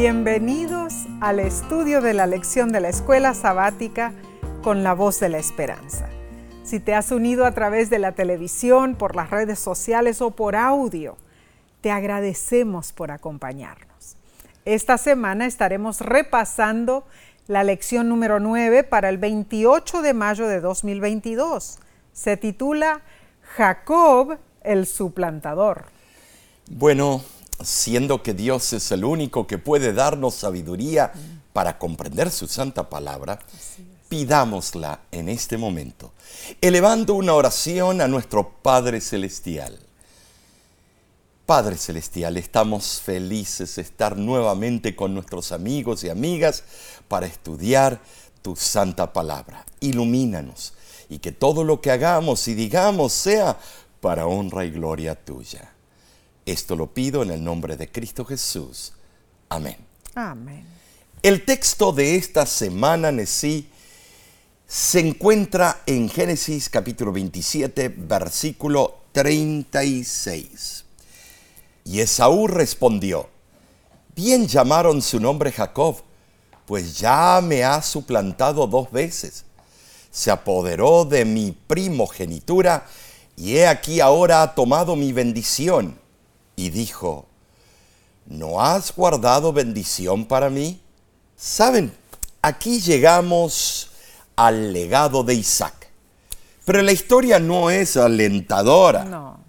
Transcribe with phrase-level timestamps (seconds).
[0.00, 4.14] Bienvenidos al estudio de la lección de la escuela sabática
[4.62, 6.08] con la voz de la esperanza.
[6.64, 10.56] Si te has unido a través de la televisión, por las redes sociales o por
[10.56, 11.18] audio,
[11.82, 14.16] te agradecemos por acompañarnos.
[14.64, 17.04] Esta semana estaremos repasando
[17.46, 21.78] la lección número 9 para el 28 de mayo de 2022.
[22.14, 23.02] Se titula
[23.54, 25.84] Jacob el suplantador.
[26.70, 27.22] Bueno,
[27.62, 31.12] siendo que Dios es el único que puede darnos sabiduría
[31.52, 33.38] para comprender su santa palabra,
[34.08, 36.12] pidámosla en este momento,
[36.60, 39.78] elevando una oración a nuestro Padre Celestial.
[41.46, 46.62] Padre Celestial, estamos felices de estar nuevamente con nuestros amigos y amigas
[47.08, 48.00] para estudiar
[48.42, 49.66] tu santa palabra.
[49.80, 50.74] Ilumínanos
[51.08, 53.58] y que todo lo que hagamos y digamos sea
[54.00, 55.72] para honra y gloria tuya.
[56.50, 58.92] Esto lo pido en el nombre de Cristo Jesús.
[59.48, 59.76] Amén.
[60.16, 60.66] Amén.
[61.22, 63.68] El texto de esta semana, Nesí,
[64.66, 70.84] se encuentra en Génesis capítulo 27, versículo 36.
[71.84, 73.28] Y Esaú respondió,
[74.16, 76.02] bien llamaron su nombre Jacob,
[76.66, 79.44] pues ya me ha suplantado dos veces.
[80.10, 82.88] Se apoderó de mi primogenitura
[83.36, 86.00] y he aquí ahora ha tomado mi bendición
[86.60, 87.26] y dijo,
[88.26, 90.78] ¿no has guardado bendición para mí?
[91.34, 91.90] Saben,
[92.42, 93.90] aquí llegamos
[94.36, 95.88] al legado de Isaac,
[96.66, 99.04] pero la historia no es alentadora.
[99.04, 99.40] No.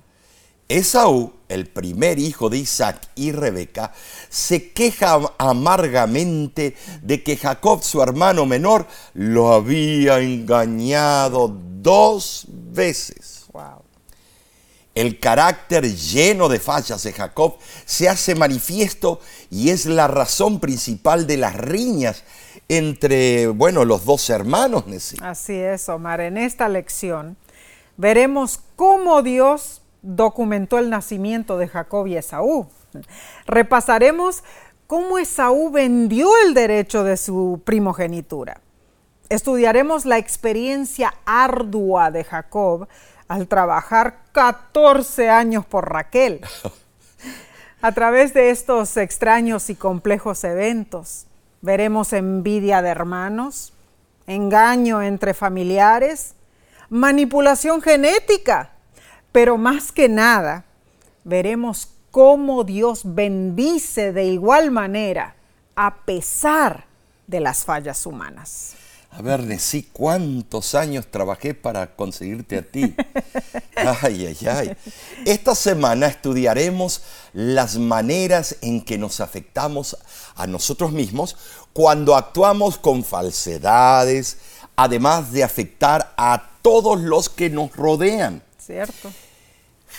[0.69, 3.91] Esaú, el primer hijo de Isaac y Rebeca,
[4.29, 13.47] se queja amargamente de que Jacob, su hermano menor, lo había engañado dos veces.
[13.51, 13.90] Wow.
[14.93, 21.27] El carácter lleno de fallas de Jacob se hace manifiesto y es la razón principal
[21.27, 22.23] de las riñas
[22.67, 24.83] entre, bueno, los dos hermanos.
[25.21, 26.19] Así es, Omar.
[26.19, 27.37] En esta lección
[27.95, 32.67] veremos cómo Dios documentó el nacimiento de Jacob y Esaú.
[33.45, 34.43] Repasaremos
[34.87, 38.59] cómo Esaú vendió el derecho de su primogenitura.
[39.29, 42.89] Estudiaremos la experiencia ardua de Jacob
[43.31, 46.41] al trabajar 14 años por Raquel.
[47.81, 51.27] A través de estos extraños y complejos eventos,
[51.61, 53.71] veremos envidia de hermanos,
[54.27, 56.33] engaño entre familiares,
[56.89, 58.71] manipulación genética,
[59.31, 60.65] pero más que nada,
[61.23, 65.35] veremos cómo Dios bendice de igual manera
[65.77, 66.83] a pesar
[67.27, 68.75] de las fallas humanas.
[69.13, 72.95] A ver, Nesí, ¿cuántos años trabajé para conseguirte a ti?
[73.75, 74.77] Ay, ay, ay.
[75.25, 77.01] Esta semana estudiaremos
[77.33, 79.97] las maneras en que nos afectamos
[80.35, 81.35] a nosotros mismos
[81.73, 84.37] cuando actuamos con falsedades,
[84.77, 88.41] además de afectar a todos los que nos rodean.
[88.57, 89.11] ¿Cierto?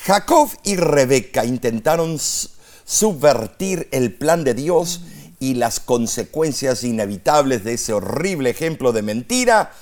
[0.05, 5.03] Jacob y Rebeca intentaron subvertir el plan de Dios
[5.43, 9.73] y las consecuencias inevitables de ese horrible ejemplo de mentira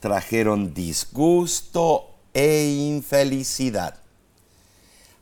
[0.00, 4.00] trajeron disgusto e infelicidad.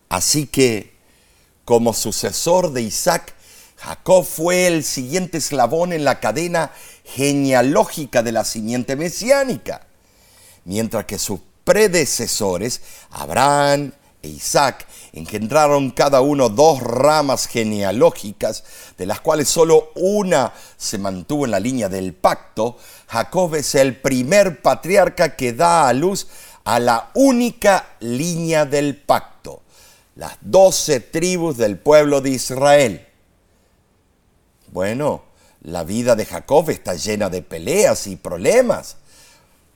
[0.08, 0.94] Así que,
[1.66, 3.34] como sucesor de Isaac,
[3.76, 6.72] Jacob fue el siguiente eslabón en la cadena
[7.04, 9.86] genealógica de la simiente mesiánica,
[10.64, 12.80] mientras que sus predecesores,
[13.10, 13.92] Abraham,
[14.24, 18.64] e Isaac engendraron cada uno dos ramas genealógicas,
[18.96, 22.76] de las cuales solo una se mantuvo en la línea del pacto,
[23.06, 26.26] Jacob es el primer patriarca que da a luz
[26.64, 29.60] a la única línea del pacto,
[30.16, 33.06] las doce tribus del pueblo de Israel.
[34.68, 35.22] Bueno,
[35.60, 38.96] la vida de Jacob está llena de peleas y problemas.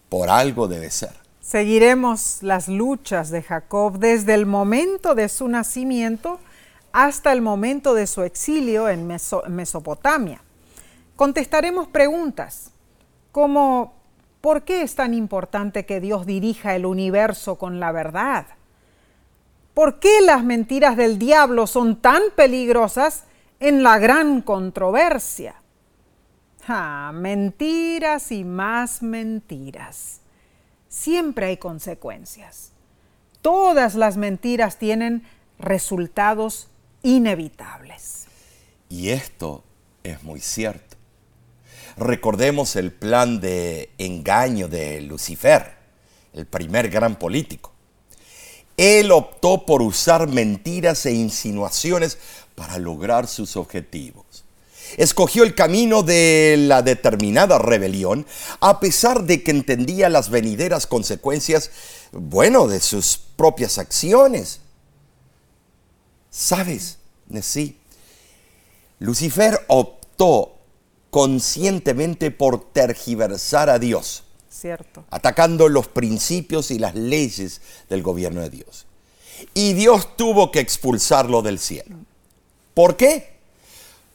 [0.08, 1.27] Por algo debe ser.
[1.48, 6.40] Seguiremos las luchas de Jacob desde el momento de su nacimiento
[6.92, 10.42] hasta el momento de su exilio en Mesopotamia.
[11.16, 12.70] Contestaremos preguntas
[13.32, 13.94] como
[14.42, 18.44] ¿por qué es tan importante que Dios dirija el universo con la verdad?
[19.72, 23.24] ¿Por qué las mentiras del diablo son tan peligrosas
[23.58, 25.54] en la gran controversia?
[26.68, 30.17] Ah, mentiras y más mentiras
[30.98, 32.72] siempre hay consecuencias.
[33.40, 35.22] Todas las mentiras tienen
[35.58, 36.68] resultados
[37.02, 38.26] inevitables.
[38.88, 39.62] Y esto
[40.02, 40.96] es muy cierto.
[41.96, 45.76] Recordemos el plan de engaño de Lucifer,
[46.32, 47.72] el primer gran político.
[48.76, 52.18] Él optó por usar mentiras e insinuaciones
[52.54, 54.27] para lograr sus objetivos.
[54.96, 58.26] Escogió el camino de la determinada rebelión,
[58.60, 61.70] a pesar de que entendía las venideras consecuencias,
[62.12, 64.60] bueno, de sus propias acciones.
[66.30, 66.98] ¿Sabes?
[67.42, 67.78] Sí.
[68.98, 70.58] Lucifer optó
[71.10, 74.24] conscientemente por tergiversar a Dios.
[74.50, 75.04] Cierto.
[75.10, 78.86] Atacando los principios y las leyes del gobierno de Dios.
[79.54, 81.96] Y Dios tuvo que expulsarlo del cielo.
[82.74, 83.37] ¿Por qué?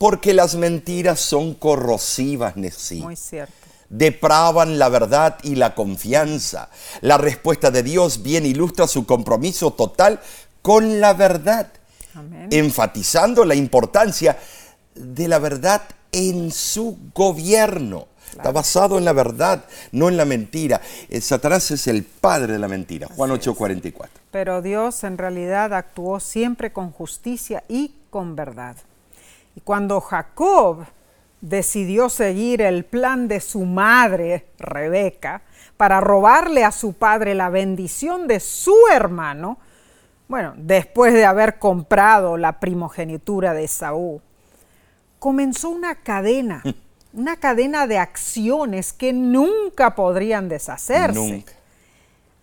[0.03, 2.99] Porque las mentiras son corrosivas, Nesí.
[2.99, 3.53] Muy cierto.
[3.87, 6.69] Depravan la verdad y la confianza.
[6.99, 10.19] La respuesta de Dios bien ilustra su compromiso total
[10.61, 11.71] con la verdad,
[12.15, 12.49] Amén.
[12.51, 14.37] enfatizando la importancia
[14.93, 18.07] de la verdad en su gobierno.
[18.29, 19.63] Está basado en la verdad,
[19.93, 20.81] no en la mentira.
[21.07, 23.07] Eh, Satanás es el padre de la mentira.
[23.07, 24.09] Juan 8:44.
[24.31, 28.75] Pero Dios en realidad actuó siempre con justicia y con verdad.
[29.55, 30.85] Y cuando Jacob
[31.41, 35.41] decidió seguir el plan de su madre, Rebeca,
[35.77, 39.57] para robarle a su padre la bendición de su hermano,
[40.27, 44.21] bueno, después de haber comprado la primogenitura de Saúl,
[45.19, 46.63] comenzó una cadena,
[47.13, 51.19] una cadena de acciones que nunca podrían deshacerse.
[51.19, 51.53] Nunca.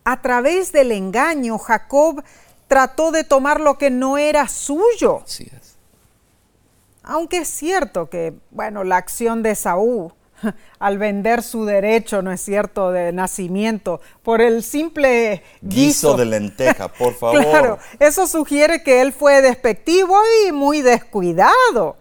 [0.04, 2.22] A través del engaño, Jacob
[2.68, 5.22] trató de tomar lo que no era suyo.
[5.24, 5.69] Así es.
[7.10, 10.12] Aunque es cierto que, bueno, la acción de Saúl
[10.78, 16.16] al vender su derecho, ¿no es cierto?, de nacimiento por el simple Guiso guiso.
[16.16, 17.42] de lenteja, por favor.
[17.42, 20.16] Claro, eso sugiere que él fue despectivo
[20.46, 21.96] y muy descuidado.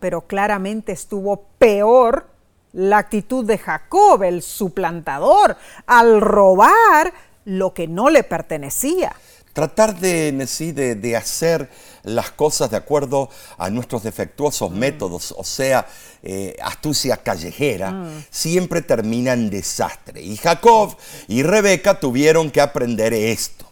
[0.00, 2.26] Pero claramente estuvo peor
[2.74, 5.56] la actitud de Jacob, el suplantador,
[5.86, 7.14] al robar
[7.46, 9.16] lo que no le pertenecía.
[9.52, 11.68] Tratar de, sí, de, de hacer
[12.04, 13.28] las cosas de acuerdo
[13.58, 15.86] a nuestros defectuosos métodos, o sea,
[16.22, 20.22] eh, astucia callejera, siempre termina en desastre.
[20.22, 20.96] Y Jacob
[21.28, 23.70] y Rebeca tuvieron que aprender esto.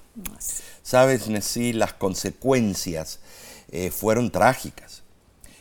[0.82, 3.20] Sabes, Nesí, las consecuencias
[3.70, 5.02] eh, fueron trágicas.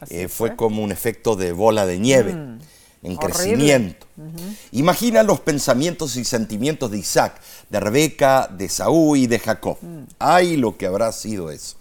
[0.09, 0.49] Eh, fue.
[0.49, 2.57] fue como un efecto de bola de nieve
[3.01, 3.33] en Horrible.
[3.33, 4.07] crecimiento.
[4.71, 9.77] Imagina los pensamientos y sentimientos de Isaac, de Rebeca, de Saúl y de Jacob.
[10.19, 11.77] Ay, lo que habrá sido eso.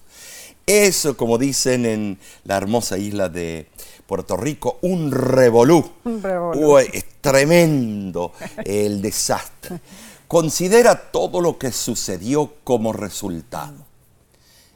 [0.67, 3.69] Eso, como dicen en la hermosa isla de
[4.07, 5.93] Puerto Rico, un revolú.
[6.05, 6.75] Un revolú.
[6.75, 8.33] Uy, es tremendo
[8.65, 9.81] el desastre.
[10.29, 13.87] Considera todo lo que sucedió como resultado.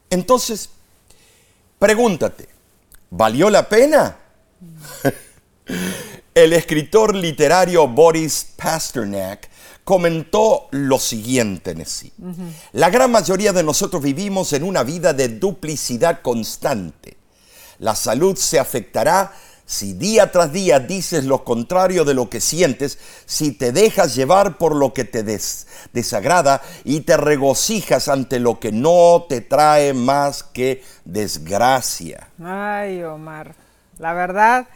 [0.08, 0.70] Entonces,
[1.78, 2.48] pregúntate,
[3.10, 4.16] ¿valió la pena?
[6.34, 9.48] El escritor literario Boris Pasternak
[9.84, 12.12] comentó lo siguiente en sí.
[12.72, 17.16] La gran mayoría de nosotros vivimos en una vida de duplicidad constante.
[17.78, 19.32] La salud se afectará
[19.66, 24.58] si día tras día dices lo contrario de lo que sientes, si te dejas llevar
[24.58, 29.94] por lo que te des- desagrada y te regocijas ante lo que no te trae
[29.94, 32.28] más que desgracia.
[32.42, 33.54] Ay, Omar,
[33.98, 34.66] la verdad,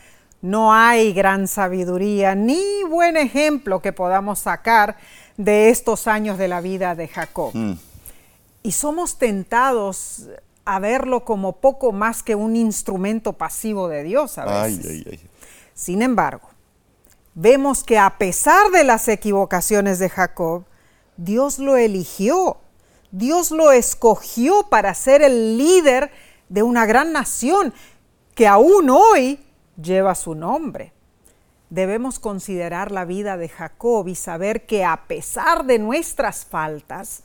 [0.46, 4.96] no hay gran sabiduría ni buen ejemplo que podamos sacar
[5.37, 7.52] de estos años de la vida de Jacob.
[8.62, 10.28] Y somos tentados
[10.64, 14.90] a verlo como poco más que un instrumento pasivo de Dios a Ay, veces.
[14.90, 15.21] ay, ay.
[15.75, 16.49] Sin embargo,
[17.35, 20.64] vemos que a pesar de las equivocaciones de Jacob,
[21.16, 22.59] Dios lo eligió,
[23.11, 26.11] Dios lo escogió para ser el líder
[26.49, 27.75] de una gran nación
[28.37, 29.40] que aún hoy
[29.80, 30.92] lleva su nombre.
[31.71, 37.23] Debemos considerar la vida de Jacob y saber que a pesar de nuestras faltas,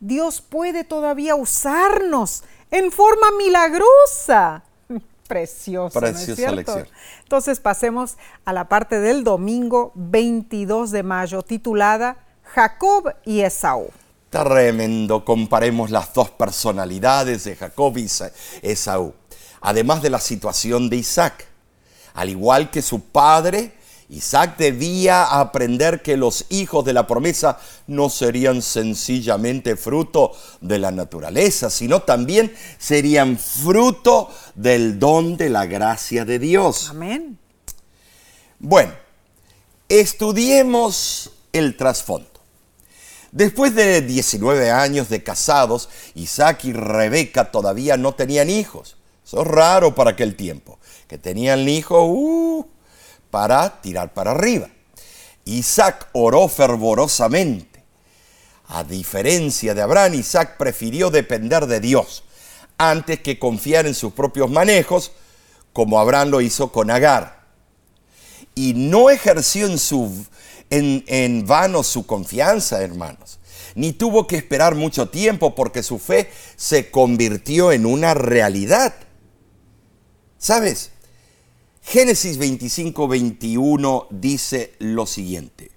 [0.00, 4.64] Dios puede todavía usarnos en forma milagrosa.
[5.28, 6.56] Precioso, ¿no es Preciosa cierto?
[6.56, 6.88] lección.
[7.22, 13.88] Entonces pasemos a la parte del domingo 22 de mayo titulada Jacob y Esaú.
[14.30, 19.14] Tremendo, comparemos las dos personalidades de Jacob y Sa- Esaú,
[19.60, 21.46] además de la situación de Isaac.
[22.16, 23.74] Al igual que su padre,
[24.08, 30.32] Isaac debía aprender que los hijos de la promesa no serían sencillamente fruto
[30.62, 36.88] de la naturaleza, sino también serían fruto del don de la gracia de Dios.
[36.88, 37.38] Amén.
[38.58, 38.94] Bueno,
[39.90, 42.30] estudiemos el trasfondo.
[43.30, 48.96] Después de 19 años de casados, Isaac y Rebeca todavía no tenían hijos.
[49.26, 50.78] Eso es raro para aquel tiempo.
[51.08, 52.66] Que tenían hijos uh,
[53.30, 54.68] para tirar para arriba.
[55.44, 57.84] Isaac oró fervorosamente.
[58.68, 62.24] A diferencia de Abraham, Isaac prefirió depender de Dios
[62.78, 65.12] antes que confiar en sus propios manejos,
[65.72, 67.46] como Abraham lo hizo con Agar.
[68.54, 69.68] Y no ejerció
[70.70, 73.38] en, en vano su confianza, hermanos,
[73.74, 78.94] ni tuvo que esperar mucho tiempo porque su fe se convirtió en una realidad.
[80.38, 80.90] ¿Sabes?
[81.88, 85.70] Génesis 25, 21 dice lo siguiente.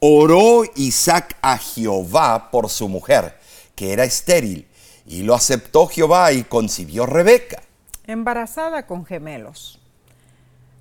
[0.00, 3.38] Oró Isaac a Jehová por su mujer,
[3.74, 4.66] que era estéril,
[5.04, 7.62] y lo aceptó Jehová y concibió Rebeca.
[8.06, 9.78] Embarazada con gemelos.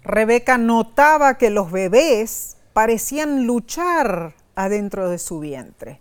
[0.06, 6.00] Rebeca notaba que los bebés parecían luchar adentro de su vientre.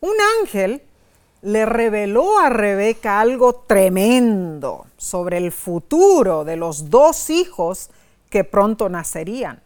[0.00, 0.82] Un ángel
[1.42, 7.90] le reveló a Rebeca algo tremendo sobre el futuro de los dos hijos
[8.28, 9.62] que pronto nacerían.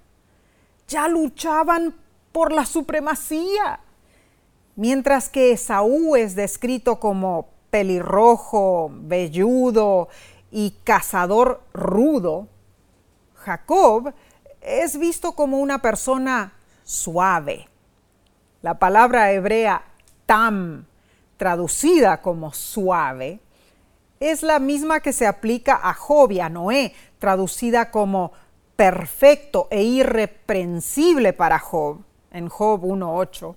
[0.87, 1.95] Ya luchaban
[2.33, 3.81] por la supremacía.
[4.77, 10.09] Mientras que Esaú es descrito como pelirrojo, velludo
[10.51, 12.49] y cazador rudo,
[13.35, 14.15] Jacob
[14.61, 16.55] es visto como una persona
[16.85, 17.69] suave.
[18.63, 19.85] La palabra hebrea
[20.27, 20.87] tam
[21.37, 23.41] traducida como suave,
[24.21, 28.33] es la misma que se aplica a Job y a Noé, traducida como
[28.77, 31.99] perfecto e irreprensible para Job,
[32.31, 33.55] en Job 1.8,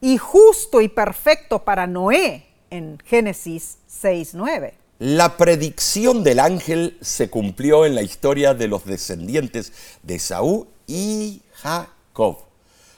[0.00, 4.72] y justo y perfecto para Noé, en Génesis 6.9.
[4.98, 9.72] La predicción del ángel se cumplió en la historia de los descendientes
[10.02, 12.38] de Saúl y Jacob.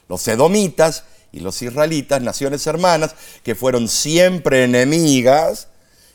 [0.08, 5.68] Los edomitas y los israelitas, naciones hermanas, que fueron siempre enemigas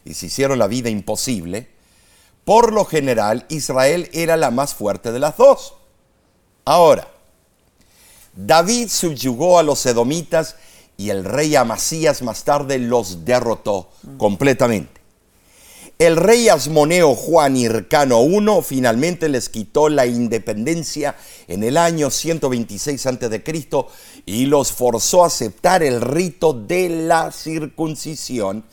[0.05, 1.69] y se hicieron la vida imposible,
[2.45, 5.75] por lo general Israel era la más fuerte de las dos.
[6.65, 7.07] Ahora,
[8.35, 10.55] David subyugó a los edomitas
[10.97, 15.03] y el rey Amasías más tarde los derrotó completamente.
[15.99, 21.15] El rey Asmoneo Juan Hircano I finalmente les quitó la independencia
[21.47, 23.43] en el año 126 a.C.
[24.25, 28.63] y los forzó a aceptar el rito de la circuncisión,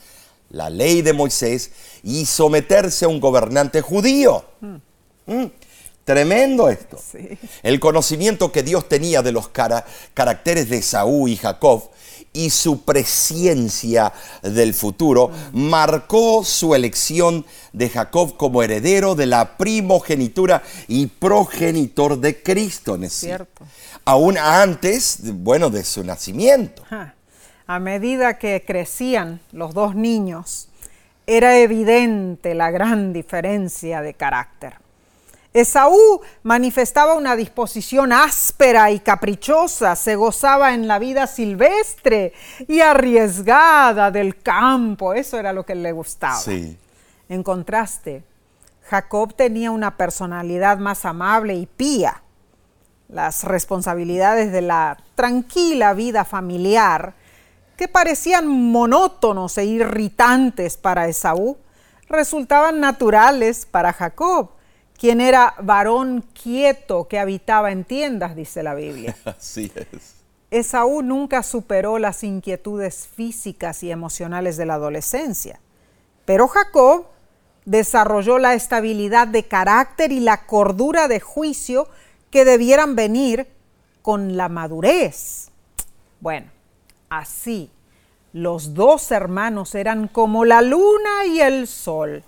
[0.50, 1.70] la ley de Moisés,
[2.02, 4.44] y someterse a un gobernante judío.
[4.60, 4.76] Mm.
[5.26, 5.50] Mm.
[6.04, 6.98] Tremendo esto.
[7.62, 11.90] El conocimiento que Dios tenía de los caracteres de Saúl y Jacob
[12.32, 20.62] y su presencia del futuro marcó su elección de Jacob como heredero de la primogenitura
[20.88, 22.96] y progenitor de Cristo.
[22.96, 23.64] ¿no Cierto.
[24.10, 26.82] Aún antes, bueno, de su nacimiento.
[27.68, 30.68] A medida que crecían los dos niños,
[31.28, 34.78] era evidente la gran diferencia de carácter.
[35.52, 42.32] Esaú manifestaba una disposición áspera y caprichosa, se gozaba en la vida silvestre
[42.66, 46.40] y arriesgada del campo, eso era lo que le gustaba.
[47.28, 48.24] En contraste,
[48.88, 52.24] Jacob tenía una personalidad más amable y pía.
[53.12, 57.14] Las responsabilidades de la tranquila vida familiar,
[57.76, 61.56] que parecían monótonos e irritantes para Esaú,
[62.08, 64.50] resultaban naturales para Jacob
[65.00, 69.16] quien era varón quieto que habitaba en tiendas, dice la Biblia.
[69.24, 70.16] Así es.
[70.50, 75.58] Esaú nunca superó las inquietudes físicas y emocionales de la adolescencia,
[76.26, 77.06] pero Jacob
[77.64, 81.88] desarrolló la estabilidad de carácter y la cordura de juicio
[82.30, 83.46] que debieran venir
[84.02, 85.48] con la madurez.
[86.20, 86.46] Bueno,
[87.08, 87.70] así
[88.32, 92.22] los dos hermanos eran como la luna y el sol,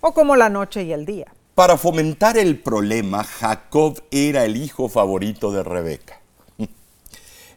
[0.00, 1.26] o como la noche y el día.
[1.54, 6.20] Para fomentar el problema, Jacob era el hijo favorito de Rebeca.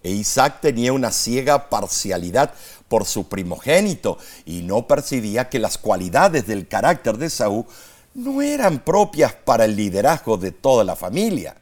[0.04, 2.56] E Isaac tenía una ciega parcialidad
[2.88, 7.66] por su primogénito y no percibía que las cualidades del carácter de Saúl
[8.16, 11.56] no eran propias para el liderazgo de toda la familia.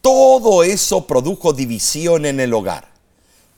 [0.00, 2.88] Todo eso produjo división en el hogar,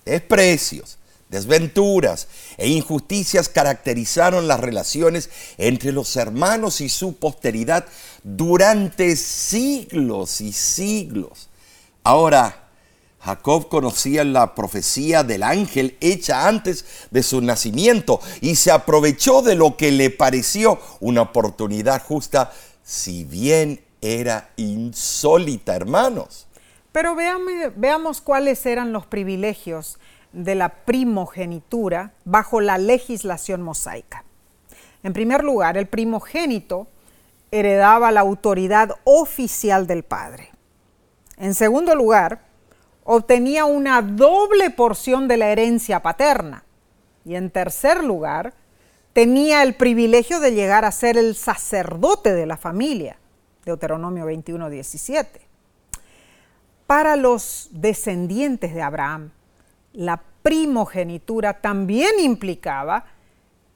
[0.05, 7.87] desprecios, desventuras e injusticias caracterizaron las relaciones entre los hermanos y su posteridad
[8.23, 11.49] durante siglos y siglos.
[12.05, 12.69] Ahora,
[13.21, 19.55] Jacob conocía la profecía del ángel hecha antes de su nacimiento y se aprovechó de
[19.55, 26.49] lo que le pareció una oportunidad justa, si bien era insólita, hermanos.
[26.91, 29.99] Pero veamos cuáles eran los privilegios
[30.33, 34.25] de la primogenitura bajo la legislación mosaica.
[35.03, 36.89] En primer lugar, el primogénito
[37.51, 40.51] heredaba la autoridad oficial del padre.
[41.37, 42.43] En segundo lugar,
[43.05, 46.65] obtenía una doble porción de la herencia paterna.
[47.25, 48.55] Y en tercer lugar,
[49.13, 53.19] tenía el privilegio de llegar a ser el sacerdote de la familia.
[53.64, 55.40] Deuteronomio 21, 17.
[56.87, 59.31] Para los descendientes de Abraham,
[59.92, 63.04] la primogenitura también implicaba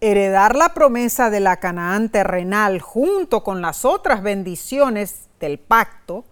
[0.01, 6.25] heredar la promesa de la Canaán terrenal junto con las otras bendiciones del pacto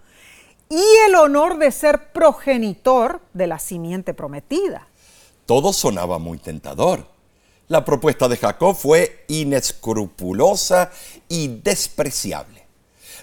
[0.68, 4.86] y el honor de ser progenitor de la simiente prometida.
[5.46, 7.06] Todo sonaba muy tentador.
[7.68, 10.90] La propuesta de Jacob fue inescrupulosa
[11.28, 12.63] y despreciable.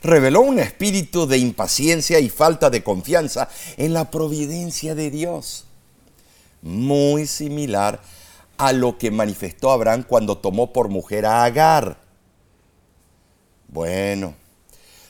[0.03, 5.65] Reveló un espíritu de impaciencia y falta de confianza en la providencia de Dios,
[6.62, 8.01] muy similar
[8.58, 11.98] a lo que manifestó Abraham cuando tomó por mujer a Agar.
[13.67, 14.34] Bueno,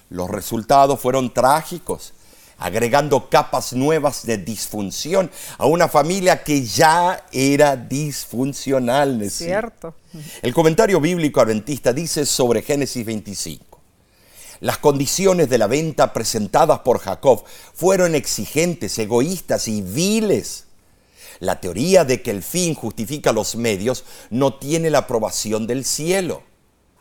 [0.09, 2.13] los resultados fueron trágicos
[2.61, 9.29] agregando capas nuevas de disfunción a una familia que ya era disfuncional.
[9.31, 9.95] Cierto.
[10.43, 13.70] El comentario bíblico adventista dice sobre Génesis 25.
[14.61, 20.65] Las condiciones de la venta presentadas por Jacob fueron exigentes, egoístas y viles.
[21.39, 26.43] La teoría de que el fin justifica los medios no tiene la aprobación del cielo.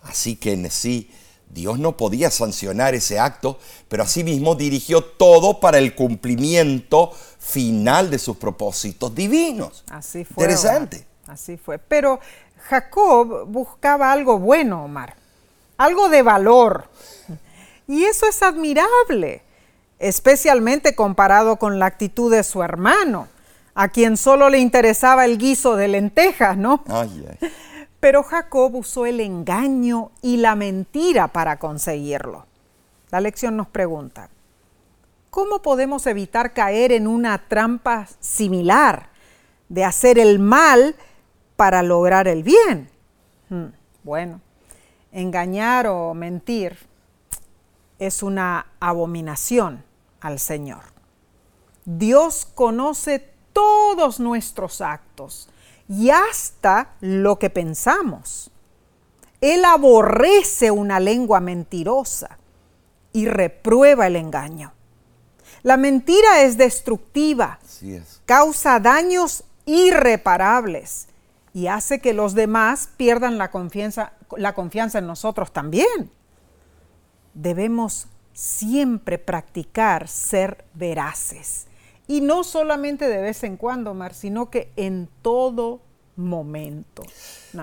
[0.02, 1.11] Así que en sí
[1.50, 8.19] Dios no podía sancionar ese acto, pero asimismo dirigió todo para el cumplimiento final de
[8.19, 9.85] sus propósitos divinos.
[9.90, 10.45] Así fue.
[10.45, 11.07] Interesante.
[11.26, 11.79] Así fue.
[11.79, 12.21] Pero
[12.69, 15.14] Jacob buscaba algo bueno, Omar,
[15.76, 16.88] algo de valor.
[17.90, 19.42] Y eso es admirable,
[19.99, 23.26] especialmente comparado con la actitud de su hermano,
[23.75, 26.85] a quien solo le interesaba el guiso de lentejas, ¿no?
[27.99, 32.47] Pero Jacob usó el engaño y la mentira para conseguirlo.
[33.11, 34.28] La lección nos pregunta,
[35.30, 39.09] ¿cómo podemos evitar caer en una trampa similar
[39.68, 40.94] de hacer el mal
[41.56, 42.88] para lograr el bien?
[43.49, 43.73] Hmm,
[44.04, 44.40] bueno,
[45.11, 46.88] engañar o mentir
[48.00, 49.84] es una abominación
[50.20, 50.82] al Señor.
[51.84, 55.48] Dios conoce todos nuestros actos
[55.88, 58.50] y hasta lo que pensamos.
[59.40, 62.38] Él aborrece una lengua mentirosa
[63.12, 64.72] y reprueba el engaño.
[65.62, 67.58] La mentira es destructiva,
[68.24, 71.08] causa daños irreparables
[71.52, 76.10] y hace que los demás pierdan la confianza, la confianza en nosotros también.
[77.40, 81.66] Debemos siempre practicar ser veraces
[82.07, 85.81] y no solamente de vez en cuando, Mar, sino que en todo
[86.16, 87.03] momento.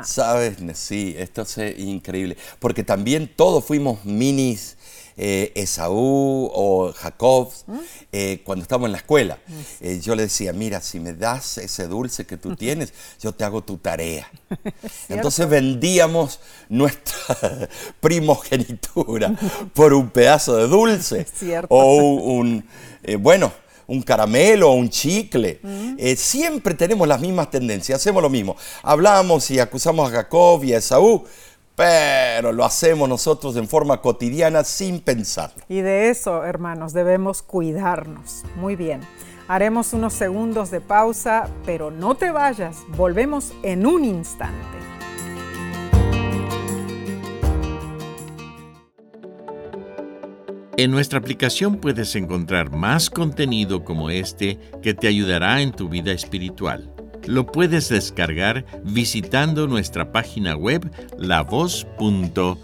[0.04, 4.77] Sabes, sí, esto es increíble, porque también todos fuimos minis
[5.18, 7.78] eh, Esaú o Jacob ¿Mm?
[8.12, 9.40] eh, cuando estábamos en la escuela.
[9.82, 13.44] Eh, yo le decía, mira, si me das ese dulce que tú tienes, yo te
[13.44, 14.30] hago tu tarea.
[15.10, 17.68] Entonces vendíamos nuestra
[18.00, 19.36] primogenitura
[19.74, 21.26] por un pedazo de dulce.
[21.70, 22.64] O un,
[23.20, 23.52] bueno,
[23.88, 25.60] un caramelo o un chicle.
[25.98, 28.56] Eh, siempre tenemos las mismas tendencias, hacemos lo mismo.
[28.84, 31.24] Hablamos y acusamos a Jacob y a Esaú,
[31.78, 35.52] pero lo hacemos nosotros en forma cotidiana sin pensar.
[35.70, 38.44] Y de eso, hermanos, debemos cuidarnos.
[38.56, 39.02] Muy bien.
[39.48, 44.58] Haremos unos segundos de pausa, pero no te vayas, volvemos en un instante.
[50.78, 56.12] En nuestra aplicación puedes encontrar más contenido como este que te ayudará en tu vida
[56.12, 56.97] espiritual.
[57.28, 62.58] Lo puedes descargar visitando nuestra página web lavoz.org.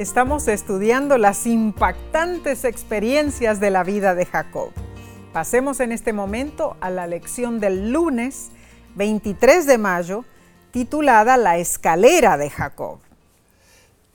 [0.00, 4.70] Estamos estudiando las impactantes experiencias de la vida de Jacob.
[5.32, 8.50] Pasemos en este momento a la lección del lunes
[8.96, 10.24] 23 de mayo,
[10.72, 13.05] titulada La escalera de Jacob.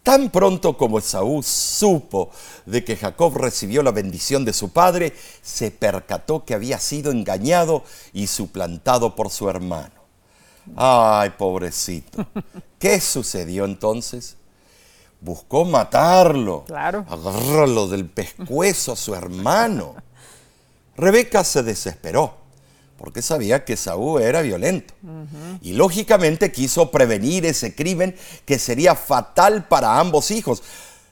[0.03, 2.31] Tan pronto como Esaú supo
[2.65, 7.83] de que Jacob recibió la bendición de su padre, se percató que había sido engañado
[8.11, 10.01] y suplantado por su hermano.
[10.75, 12.25] Ay, pobrecito.
[12.79, 14.37] ¿Qué sucedió entonces?
[15.19, 17.05] Buscó matarlo, claro.
[17.07, 19.95] agarrarlo del pescuezo a su hermano.
[20.97, 22.40] Rebeca se desesperó
[23.01, 24.93] porque sabía que Saúl era violento.
[25.59, 30.61] Y lógicamente quiso prevenir ese crimen que sería fatal para ambos hijos.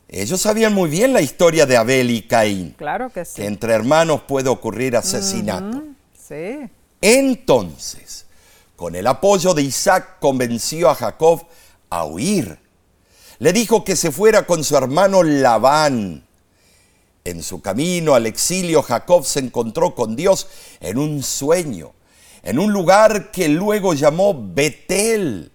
[0.07, 2.75] Ellos sabían muy bien la historia de Abel y Caín.
[2.77, 3.37] Claro que sí.
[3.37, 5.81] Que entre hermanos puede ocurrir asesinato.
[6.13, 6.69] Sí.
[7.01, 8.27] Entonces,
[8.75, 11.41] con el apoyo de Isaac, convenció a Jacob
[11.89, 12.59] a huir.
[13.39, 16.23] Le dijo que se fuera con su hermano Labán
[17.23, 20.47] En su camino al exilio, Jacob se encontró con Dios
[20.79, 21.93] en un sueño,
[22.43, 25.51] en un lugar que luego llamó Betel.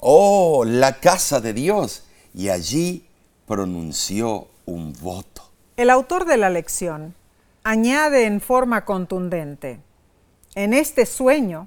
[0.00, 2.04] Oh, la casa de Dios.
[2.34, 3.06] Y allí
[3.46, 5.50] pronunció un voto.
[5.76, 7.14] El autor de la lección
[7.62, 9.80] añade en forma contundente,
[10.54, 11.66] en este sueño,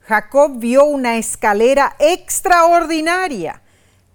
[0.00, 3.60] Jacob vio una escalera extraordinaria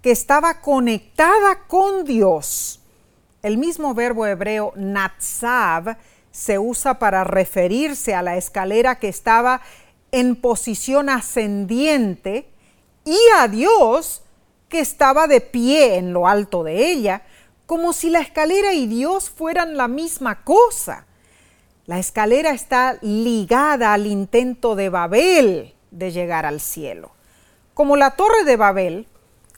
[0.02, 2.79] que estaba conectada con Dios.
[3.42, 5.98] El mismo verbo hebreo natzav
[6.32, 9.62] se usa para referirse a la escalera que estaba
[10.12, 12.50] en posición ascendiente
[13.06, 14.24] y a Dios
[14.68, 17.24] que estaba de pie en lo alto de ella,
[17.66, 21.06] como si la escalera y Dios fueran la misma cosa.
[21.86, 27.12] La escalera está ligada al intento de Babel de llegar al cielo.
[27.74, 29.08] Como la torre de Babel,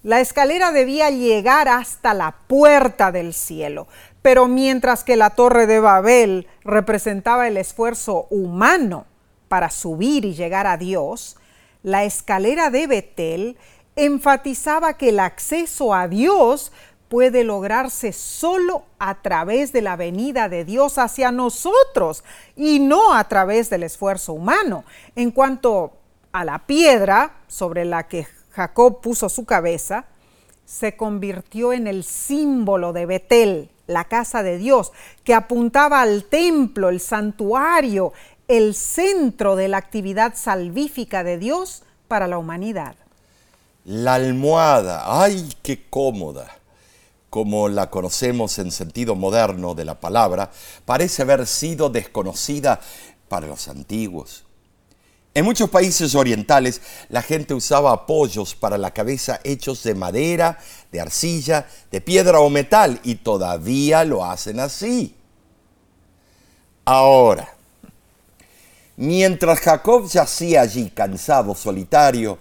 [0.04, 3.88] la escalera debía llegar hasta la puerta del cielo,
[4.22, 9.06] pero mientras que la torre de Babel representaba el esfuerzo humano
[9.48, 11.38] para subir y llegar a Dios,
[11.84, 13.58] la escalera de Betel
[13.96, 16.72] enfatizaba que el acceso a Dios
[17.08, 22.24] puede lograrse solo a través de la venida de Dios hacia nosotros
[22.56, 24.86] y no a través del esfuerzo humano.
[25.16, 25.98] En cuanto
[26.32, 30.06] a la piedra sobre la que Jacob puso su cabeza,
[30.66, 34.92] se convirtió en el símbolo de Betel, la casa de Dios,
[35.24, 38.14] que apuntaba al templo, el santuario,
[38.48, 42.96] el centro de la actividad salvífica de Dios para la humanidad.
[43.86, 46.48] La almohada, ay, qué cómoda,
[47.30, 50.52] como la conocemos en sentido moderno de la palabra,
[50.86, 52.80] parece haber sido desconocida
[53.28, 54.46] para los antiguos.
[55.34, 60.60] En muchos países orientales la gente usaba apoyos para la cabeza hechos de madera,
[60.92, 65.16] de arcilla, de piedra o metal y todavía lo hacen así.
[66.84, 67.54] Ahora,
[68.98, 72.38] mientras Jacob yacía allí cansado, solitario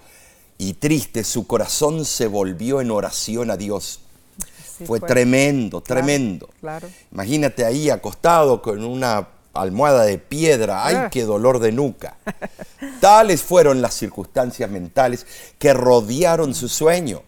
[0.59, 4.01] y triste, su corazón se volvió en oración a Dios.
[4.85, 6.49] fue, tremendo, tremendo.
[7.13, 11.11] Imagínate ahí acostado con una almohada de piedra, ay, ah.
[11.11, 12.17] qué dolor de nuca.
[13.01, 15.27] Tales fueron las circunstancias mentales
[15.59, 17.23] que rodearon su sueño.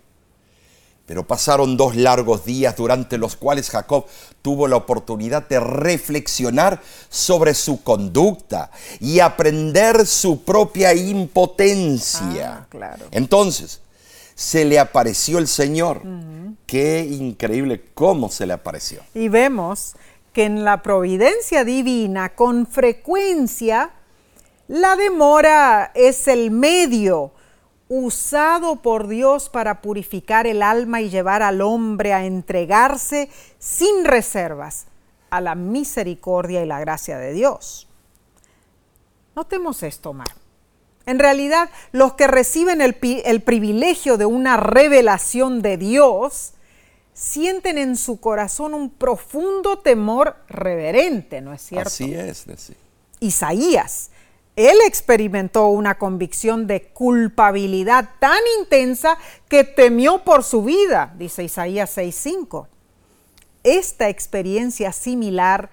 [1.06, 4.06] Pero pasaron dos largos días durante los cuales Jacob
[4.40, 6.80] tuvo la oportunidad de reflexionar
[7.10, 12.66] sobre su conducta y aprender su propia impotencia.
[12.80, 13.80] Ah, Entonces,
[14.34, 16.02] se le apareció el Señor.
[16.66, 19.02] Qué increíble cómo se le apareció.
[19.14, 19.94] Y vemos
[20.32, 23.90] que en la providencia divina con frecuencia
[24.68, 27.32] la demora es el medio
[27.88, 34.86] usado por Dios para purificar el alma y llevar al hombre a entregarse sin reservas
[35.28, 37.86] a la misericordia y la gracia de Dios.
[39.36, 40.28] Notemos esto, Mar.
[41.04, 46.54] En realidad, los que reciben el, el privilegio de una revelación de Dios,
[47.12, 51.88] sienten en su corazón un profundo temor reverente, ¿no es cierto?
[51.88, 52.46] Así es,
[53.20, 54.10] Isaías,
[54.56, 59.16] él experimentó una convicción de culpabilidad tan intensa
[59.48, 62.66] que temió por su vida, dice Isaías 6:5.
[63.62, 65.70] Esta experiencia similar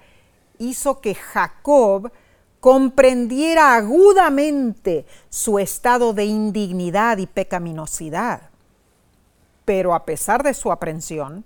[0.58, 2.12] hizo que Jacob
[2.60, 8.49] comprendiera agudamente su estado de indignidad y pecaminosidad
[9.64, 11.44] pero a pesar de su aprensión,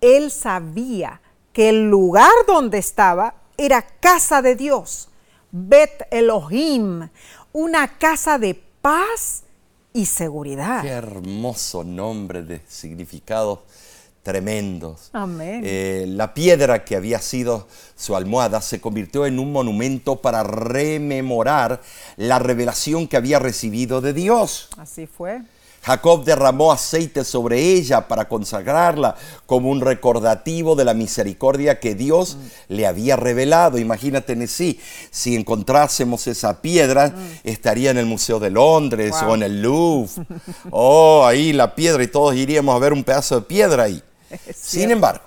[0.00, 1.20] él sabía
[1.52, 5.08] que el lugar donde estaba era casa de Dios,
[5.50, 7.08] Bet Elohim,
[7.52, 9.44] una casa de paz
[9.92, 10.82] y seguridad.
[10.82, 13.60] Qué hermoso nombre de significados
[14.22, 15.10] tremendos.
[15.12, 15.62] Amén.
[15.64, 21.80] Eh, la piedra que había sido su almohada se convirtió en un monumento para rememorar
[22.16, 24.68] la revelación que había recibido de Dios.
[24.76, 25.40] Así fue.
[25.88, 32.36] Jacob derramó aceite sobre ella para consagrarla como un recordativo de la misericordia que Dios
[32.68, 33.78] le había revelado.
[33.78, 34.78] Imagínate en sí,
[35.10, 40.26] si encontrásemos esa piedra, estaría en el Museo de Londres o en el Louvre.
[40.70, 44.02] oh, ahí la piedra y todos iríamos a ver un pedazo de piedra ahí.
[44.54, 45.22] Sin embargo,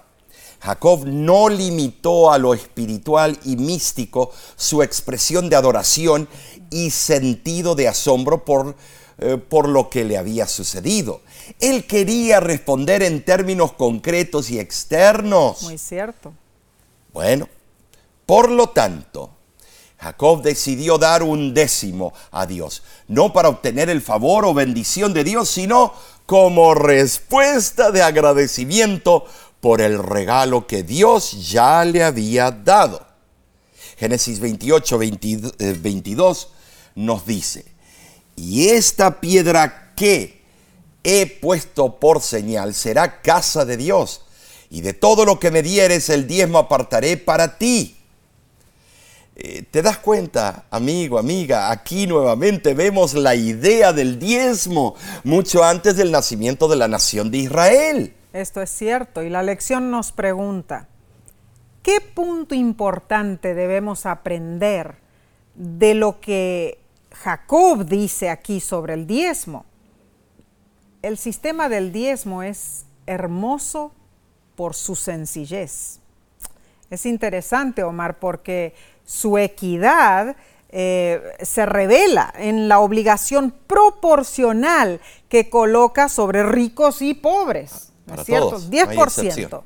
[0.59, 6.29] Jacob no limitó a lo espiritual y místico su expresión de adoración
[6.69, 8.75] y sentido de asombro por
[9.21, 11.21] eh, por lo que le había sucedido.
[11.59, 15.61] Él quería responder en términos concretos y externos.
[15.61, 16.33] Muy cierto.
[17.13, 17.47] Bueno,
[18.25, 19.29] por lo tanto,
[19.99, 25.23] Jacob decidió dar un décimo a Dios, no para obtener el favor o bendición de
[25.23, 25.93] Dios, sino
[26.25, 29.25] como respuesta de agradecimiento
[29.59, 33.05] por el regalo que Dios ya le había dado.
[33.97, 36.47] Génesis 28, 22 eh,
[36.95, 37.70] nos dice,
[38.35, 40.41] y esta piedra que
[41.03, 44.21] he puesto por señal será casa de Dios,
[44.69, 47.97] y de todo lo que me dieres el diezmo apartaré para ti.
[49.35, 51.71] Eh, ¿Te das cuenta, amigo, amiga?
[51.71, 57.39] Aquí nuevamente vemos la idea del diezmo mucho antes del nacimiento de la nación de
[57.39, 58.13] Israel.
[58.33, 60.87] Esto es cierto, y la lección nos pregunta,
[61.81, 64.95] ¿qué punto importante debemos aprender
[65.55, 66.80] de lo que
[67.23, 69.65] Jacob dice aquí sobre el diezmo?
[71.01, 73.91] El sistema del diezmo es hermoso
[74.55, 75.99] por su sencillez.
[76.89, 78.73] Es interesante, Omar, porque
[79.05, 80.35] su equidad
[80.69, 87.91] eh, se revela en la obligación proporcional que coloca sobre ricos y pobres.
[88.07, 88.59] ¿No es cierto?
[88.59, 89.61] 10%.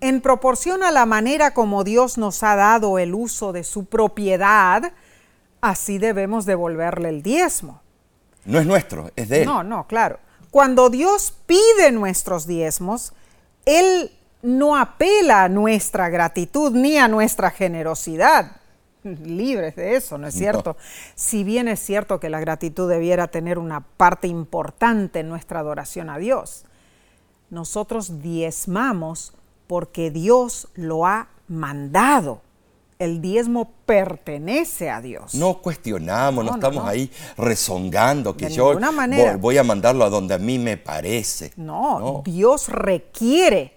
[0.00, 4.92] En proporción a la manera como Dios nos ha dado el uso de su propiedad,
[5.60, 7.80] así debemos devolverle el diezmo.
[8.44, 9.46] No es nuestro, es de Él.
[9.46, 10.18] No, no, claro.
[10.50, 13.12] Cuando Dios pide nuestros diezmos,
[13.64, 14.10] Él
[14.42, 18.60] no apela a nuestra gratitud ni a nuestra generosidad
[19.02, 20.76] libres de eso, ¿no es cierto?
[21.14, 26.10] Si bien es cierto que la gratitud debiera tener una parte importante en nuestra adoración
[26.10, 26.64] a Dios,
[27.50, 29.32] nosotros diezmamos
[29.66, 32.42] porque Dios lo ha mandado.
[33.00, 35.34] El diezmo pertenece a Dios.
[35.34, 38.78] No cuestionamos, no, estamos ahí rezongando que yo
[39.38, 41.50] voy a mandarlo a donde a mí me parece.
[41.56, 43.72] no, Dios requiere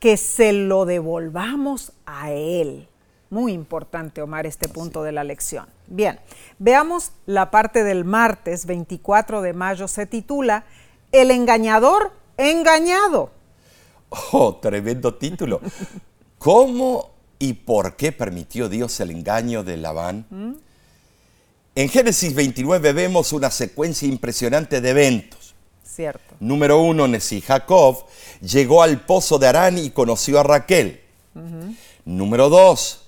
[0.00, 2.88] que se lo devolvamos a Él.
[3.30, 5.66] Muy importante, Omar, este punto de la lección.
[5.86, 6.18] Bien,
[6.58, 9.86] veamos la parte del martes 24 de mayo.
[9.86, 10.64] Se titula
[11.12, 13.30] El engañador engañado.
[14.32, 15.60] Oh, tremendo título.
[16.38, 20.26] ¿Cómo y por qué permitió Dios el engaño de Labán?
[20.30, 20.52] ¿Mm?
[21.74, 25.54] En Génesis 29 vemos una secuencia impresionante de eventos.
[25.82, 26.36] Cierto.
[26.38, 28.04] Número uno, Nesí Jacob
[28.42, 31.00] llegó al pozo de Arán y conoció a Raquel.
[32.04, 33.06] Número dos,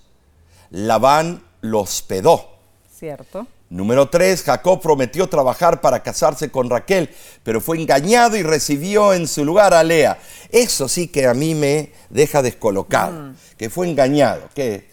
[0.71, 2.57] Labán lo hospedó.
[2.99, 3.47] Cierto.
[3.73, 7.09] Número 3, Jacob prometió trabajar para casarse con Raquel,
[7.43, 10.19] pero fue engañado y recibió en su lugar a Lea.
[10.51, 13.37] Eso sí que a mí me deja descolocado, mm.
[13.57, 14.91] que fue engañado, que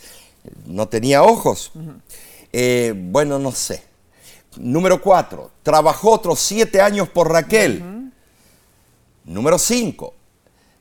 [0.65, 1.74] no tenía ojos.
[2.54, 3.84] Eh, bueno, no sé.
[4.56, 8.13] Número 4, trabajó otros siete años por Raquel.
[9.26, 10.13] Número 5,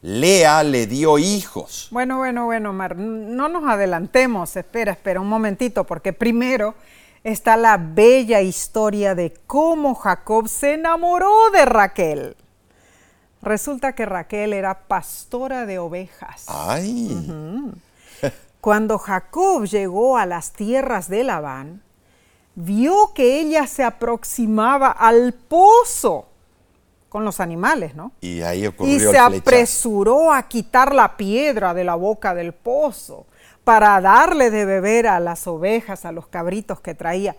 [0.03, 1.89] Lea le dio hijos.
[1.91, 6.77] Bueno, bueno, bueno, Mar, no nos adelantemos, espera, espera un momentito, porque primero
[7.25, 12.37] está la bella historia de cómo Jacob se enamoró de Raquel.
[13.43, 16.45] Resulta que Raquel era pastora de ovejas.
[16.49, 17.73] ¡Ay!
[18.61, 21.83] Cuando Jacob llegó a las tierras de Labán,
[22.55, 26.27] vio que ella se aproximaba al pozo
[27.09, 28.13] con los animales, ¿no?
[28.21, 33.27] Y ahí ocurrió Y se apresuró a quitar la piedra de la boca del pozo
[33.69, 37.37] para darle de beber a las ovejas, a los cabritos que traía.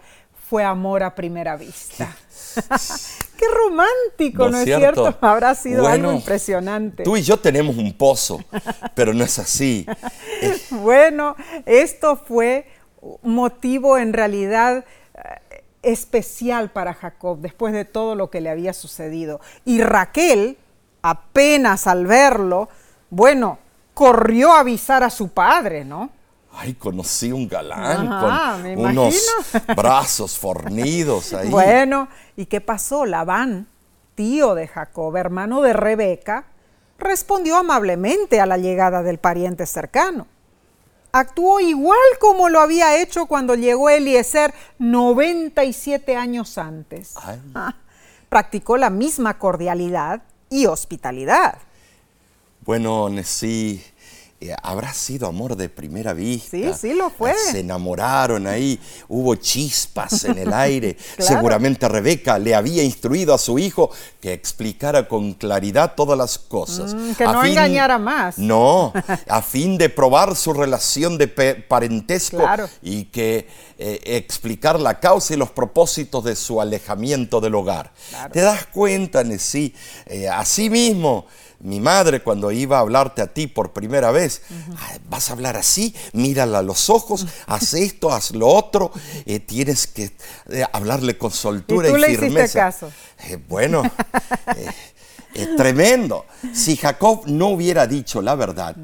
[0.47, 2.15] Fue amor a primera vista.
[3.35, 5.17] Qué romántico, ¿no, es cierto?
[5.21, 7.01] Habrá sido algo impresionante.
[7.01, 8.39] Tú y yo tenemos un pozo,
[8.93, 9.87] pero no es así.
[10.69, 12.67] bueno, esto fue
[13.23, 14.85] motivo en realidad
[15.81, 19.41] especial para Jacob después de todo lo que le había sucedido.
[19.65, 20.59] Y Raquel,
[21.01, 22.69] apenas al verlo,
[23.09, 23.57] bueno,
[23.95, 26.18] corrió a avisar a su padre, ¿no?
[26.53, 29.15] Ay, conocí un galán con unos
[29.75, 31.49] brazos fornidos ahí.
[31.49, 33.05] Bueno, ¿y qué pasó?
[33.05, 33.67] Labán,
[34.15, 36.45] tío de Jacob, hermano de Rebeca,
[36.97, 40.27] respondió amablemente a la llegada del pariente cercano
[41.11, 47.13] actuó igual como lo había hecho cuando llegó Eliezer 97 años antes.
[48.29, 51.57] Practicó la misma cordialidad y hospitalidad.
[52.61, 53.83] Bueno, sí,
[54.41, 56.51] eh, habrá sido amor de primera vista.
[56.51, 57.33] Sí, sí lo fue.
[57.51, 60.95] Se enamoraron ahí, hubo chispas en el aire.
[61.19, 66.93] Seguramente Rebeca le había instruido a su hijo que explicara con claridad todas las cosas.
[66.93, 68.37] Mm, que no engañara más.
[68.37, 68.93] No,
[69.27, 72.41] a fin de probar su relación de parentesco
[72.81, 73.45] y que
[73.77, 77.91] eh, explicar la causa y los propósitos de su alejamiento del hogar.
[78.31, 79.73] ¿Te das cuenta, Nesí?
[80.05, 81.25] Eh, así mismo
[81.61, 84.41] mi madre cuando iba a hablarte a ti por primera vez,
[85.09, 88.91] vas a hablar así, mírala a los ojos, haz esto, haz lo otro,
[89.25, 90.11] eh, tienes que
[90.49, 92.91] eh, hablarle con soltura y, ¿Y tú le Hiciste caso?
[93.27, 93.83] Eh, bueno,
[95.33, 96.25] Es tremendo.
[96.53, 98.75] Si Jacob no hubiera dicho la verdad,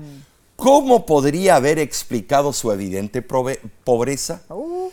[0.55, 4.41] ¿cómo podría haber explicado su evidente pobreza?
[4.49, 4.89] Uh,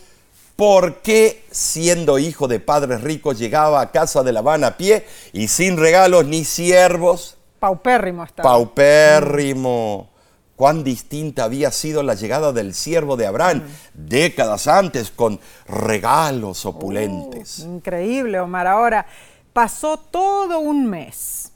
[0.55, 5.47] ¿Por qué, siendo hijo de padres ricos, llegaba a casa de Labán a pie y
[5.47, 7.37] sin regalos ni siervos?
[7.63, 8.49] Paupérrimo estaba.
[8.49, 10.09] Paupérrimo.
[10.57, 17.59] Cuán distinta había sido la llegada del siervo de Abraham décadas antes con regalos opulentes.
[17.59, 18.67] Increíble, Omar.
[18.67, 19.05] Ahora,
[19.53, 21.53] pasó todo un mes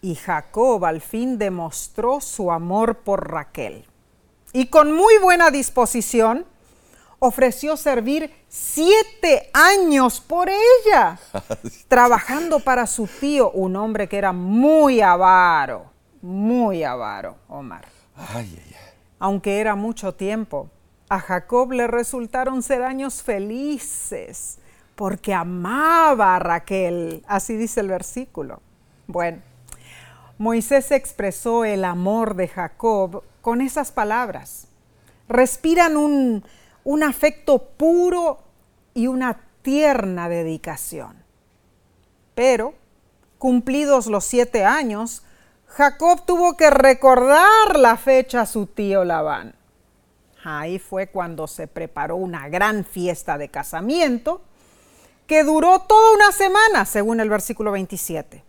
[0.00, 3.84] y Jacob al fin demostró su amor por Raquel.
[4.54, 6.46] Y con muy buena disposición
[7.24, 11.18] ofreció servir siete años por ella,
[11.88, 15.86] trabajando para su tío, un hombre que era muy avaro,
[16.20, 17.86] muy avaro, Omar.
[18.16, 18.94] Ay, ay, ay.
[19.18, 20.68] Aunque era mucho tiempo,
[21.08, 24.58] a Jacob le resultaron ser años felices,
[24.94, 28.60] porque amaba a Raquel, así dice el versículo.
[29.06, 29.38] Bueno,
[30.36, 34.66] Moisés expresó el amor de Jacob con esas palabras.
[35.28, 36.44] Respiran un,
[36.84, 38.38] un afecto puro
[38.92, 41.24] y una tierna dedicación.
[42.34, 42.74] Pero,
[43.38, 45.22] cumplidos los siete años,
[45.66, 49.54] Jacob tuvo que recordar la fecha a su tío Labán.
[50.44, 54.42] Ahí fue cuando se preparó una gran fiesta de casamiento
[55.26, 58.44] que duró toda una semana, según el versículo 27.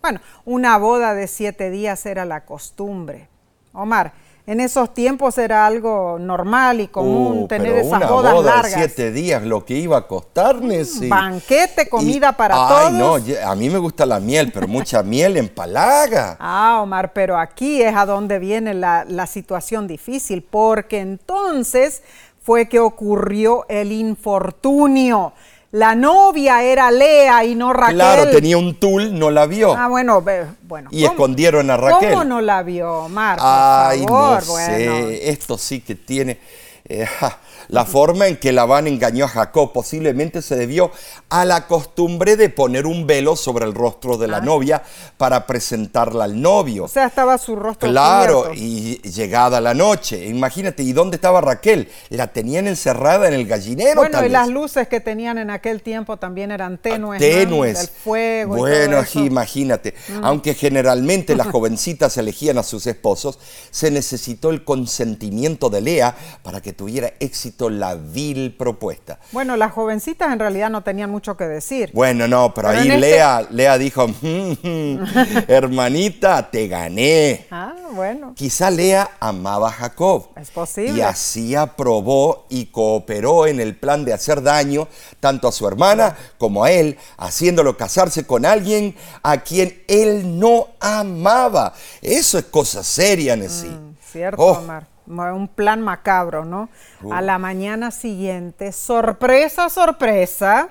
[0.00, 3.28] Bueno, una boda de siete días era la costumbre.
[3.72, 4.12] Omar,
[4.46, 8.54] en esos tiempos era algo normal y común Uh, tener pero esas una bodas boda
[8.56, 8.72] largas.
[8.72, 10.86] de siete días, lo que iba a costarme.
[10.86, 11.06] sí.
[11.08, 12.92] Banquete, comida Y- para ay, todos.
[12.94, 16.36] no, ye- a mí me gusta la miel, pero mucha miel empalaga.
[16.40, 22.02] Ah, Omar, pero aquí es a donde viene la, la situación difícil, porque entonces
[22.40, 25.34] fue que ocurrió el infortunio.
[25.70, 27.96] La novia era Lea y no Raquel.
[27.96, 29.74] Claro, tenía un tul, no la vio.
[29.76, 30.24] Ah, bueno,
[30.62, 30.88] bueno.
[30.90, 32.10] Y escondieron a Raquel.
[32.10, 33.36] ¿Cómo no la vio, Omar?
[33.38, 34.76] Por Ay, favor, no bueno.
[34.76, 36.38] sé, esto sí que tiene...
[36.86, 40.90] eh, ja, la forma en que Labán engañó a Jacob posiblemente se debió
[41.28, 44.82] a la costumbre de poner un velo sobre el rostro de la novia
[45.16, 46.84] para presentarla al novio.
[46.84, 48.60] O sea, estaba su rostro Claro, cubierto.
[48.62, 51.88] y llegada la noche, imagínate, ¿y dónde estaba Raquel?
[52.10, 54.00] La tenían encerrada en el gallinero.
[54.00, 57.20] Bueno, y las luces que tenían en aquel tiempo también eran tenues.
[57.20, 57.26] ¿no?
[57.26, 57.78] tenues.
[57.78, 59.18] Del fuego y bueno, todo eso.
[59.18, 59.26] Mm.
[59.26, 59.94] imagínate.
[60.22, 63.38] Aunque generalmente las jovencitas elegían a sus esposos,
[63.70, 69.18] se necesitó el consentimiento de Lea para que tuviera éxito la vil propuesta.
[69.32, 71.90] Bueno, las jovencitas en realidad no tenían mucho que decir.
[71.92, 74.98] Bueno, no, pero, Pero ahí este- Lea, Lea dijo, "Mm, mm,
[75.48, 77.46] hermanita, te gané.
[77.50, 78.32] Ah, bueno.
[78.36, 80.28] Quizá Lea amaba a Jacob.
[80.36, 80.92] Es posible.
[80.92, 84.86] Y así aprobó y cooperó en el plan de hacer daño
[85.20, 90.68] tanto a su hermana como a él, haciéndolo casarse con alguien a quien él no
[90.80, 91.74] amaba.
[92.02, 93.70] Eso es cosa seria, Nessie.
[94.12, 94.58] Cierto, Oh.
[94.58, 94.86] Omar.
[95.08, 96.68] Un plan macabro, ¿no?
[97.10, 100.68] A la mañana siguiente, sorpresa, sorpresa,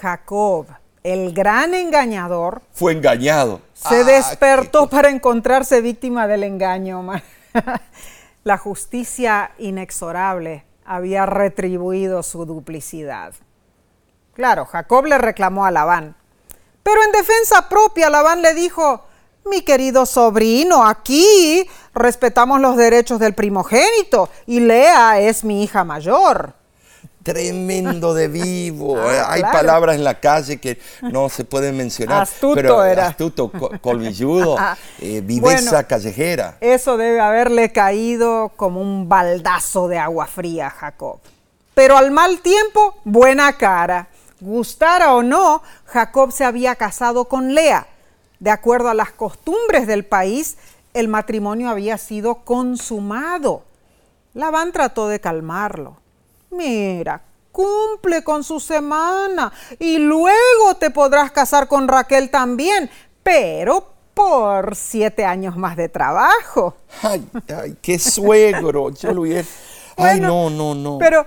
[0.00, 0.66] Jacob,
[1.02, 3.60] el gran engañador, Fue engañado.
[3.74, 7.04] se Ah, despertó para encontrarse víctima del engaño.
[8.44, 13.34] La justicia inexorable había retribuido su duplicidad.
[14.34, 16.16] Claro, Jacob le reclamó a Labán.
[16.82, 19.04] Pero en defensa propia, Labán le dijo,
[19.44, 26.54] mi querido sobrino, aquí respetamos los derechos del primogénito y Lea es mi hija mayor.
[27.22, 28.96] Tremendo de vivo.
[29.02, 29.58] Ah, Hay claro.
[29.58, 32.22] palabras en la calle que no se pueden mencionar.
[32.22, 33.08] Astuto pero era.
[33.08, 34.56] Astuto, co- colmilludo,
[35.00, 35.88] eh, viveza Bueno.
[35.88, 36.56] callejera.
[36.60, 41.20] Eso debe haberle caído como un baldazo de agua fría a Jacob.
[41.74, 44.08] Pero al mal tiempo, buena cara.
[44.40, 47.86] Gustara o no, Jacob se había casado con Lea.
[48.42, 50.56] De acuerdo a las costumbres del país,
[50.94, 53.62] el matrimonio había sido consumado.
[54.34, 55.98] Labán trató de calmarlo.
[56.50, 62.90] Mira, cumple con su semana y luego te podrás casar con Raquel también,
[63.22, 66.74] pero por siete años más de trabajo.
[67.04, 67.24] Ay,
[67.56, 68.90] ay, qué suegro.
[68.90, 69.46] Yo lo hubiera.
[69.96, 70.98] Ay, Bueno, no, no, no.
[70.98, 71.24] Pero,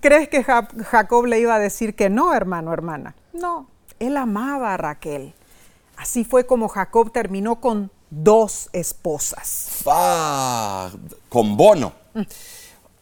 [0.00, 3.14] ¿crees que Ja- Jacob le iba a decir que no, hermano, hermana?
[3.32, 3.68] No,
[4.00, 5.34] él amaba a Raquel.
[5.98, 9.82] Así fue como Jacob terminó con dos esposas.
[9.86, 10.90] Ah,
[11.28, 11.92] con bono.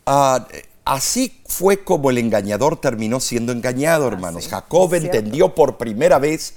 [0.07, 0.49] Ah,
[0.85, 4.49] así fue como el engañador terminó siendo engañado, hermanos.
[4.49, 6.55] Jacob entendió por primera vez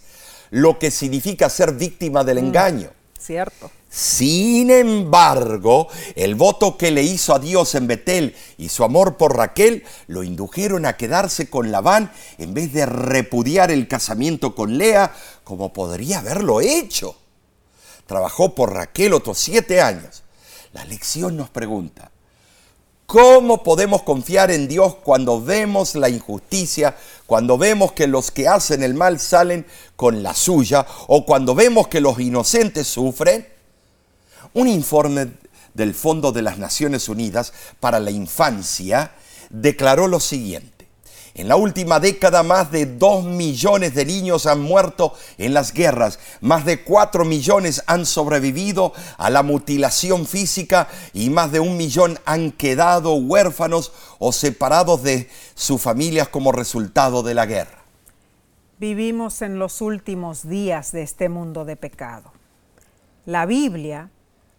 [0.50, 2.90] lo que significa ser víctima del engaño.
[3.20, 3.70] ¿Cierto?
[3.90, 9.36] Sin embargo, el voto que le hizo a Dios en Betel y su amor por
[9.36, 15.12] Raquel lo indujeron a quedarse con Labán en vez de repudiar el casamiento con Lea
[15.44, 17.16] como podría haberlo hecho.
[18.06, 20.24] Trabajó por Raquel otros siete años.
[20.72, 22.12] La lección nos pregunta,
[23.08, 28.84] ¿Cómo podemos confiar en Dios cuando vemos la injusticia, cuando vemos que los que hacen
[28.84, 29.66] el mal salen
[29.96, 33.59] con la suya o cuando vemos que los inocentes sufren?
[34.54, 35.32] Un informe
[35.74, 39.12] del Fondo de las Naciones Unidas para la Infancia
[39.50, 40.80] declaró lo siguiente.
[41.36, 46.20] En la última década más de 2 millones de niños han muerto en las guerras,
[46.42, 52.20] más de 4 millones han sobrevivido a la mutilación física y más de un millón
[52.26, 57.86] han quedado huérfanos o separados de sus familias como resultado de la guerra.
[58.80, 62.34] Vivimos en los últimos días de este mundo de pecado.
[63.26, 64.10] La Biblia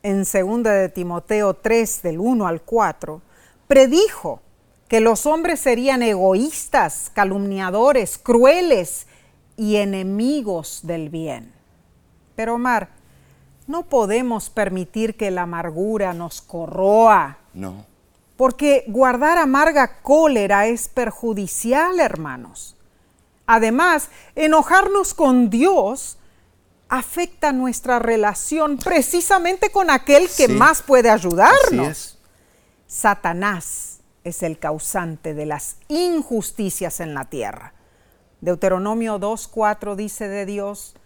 [0.03, 3.20] en 2 de Timoteo 3 del 1 al 4,
[3.66, 4.40] predijo
[4.88, 9.07] que los hombres serían egoístas, calumniadores, crueles
[9.57, 11.53] y enemigos del bien.
[12.34, 12.88] Pero Omar,
[13.66, 17.38] no podemos permitir que la amargura nos corroa.
[17.55, 17.86] No.
[18.36, 22.76] Porque guardar amarga cólera es perjudicial, hermanos.
[23.46, 26.18] Además, enojarnos con Dios
[26.91, 32.18] afecta nuestra relación precisamente con aquel que más puede ayudarnos.
[32.88, 37.72] Satanás es el causante de las injusticias en la tierra.
[38.41, 40.97] Deuteronomio 2.4 dice de Dios,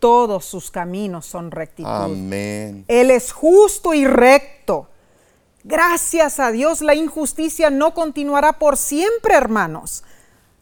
[0.00, 1.88] todos sus caminos son rectitud.
[1.88, 2.84] Amén.
[2.88, 4.88] Él es justo y recto.
[5.62, 10.02] Gracias a Dios la injusticia no continuará por siempre, hermanos.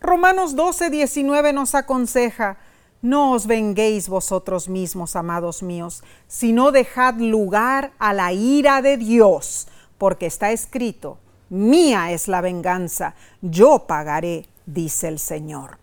[0.01, 2.59] Romanos 12.19 nos aconseja,
[3.03, 9.69] no os venguéis vosotros mismos, amados míos, sino dejad lugar a la ira de Dios,
[9.99, 15.79] porque está escrito, mía es la venganza, yo pagaré, dice el Señor.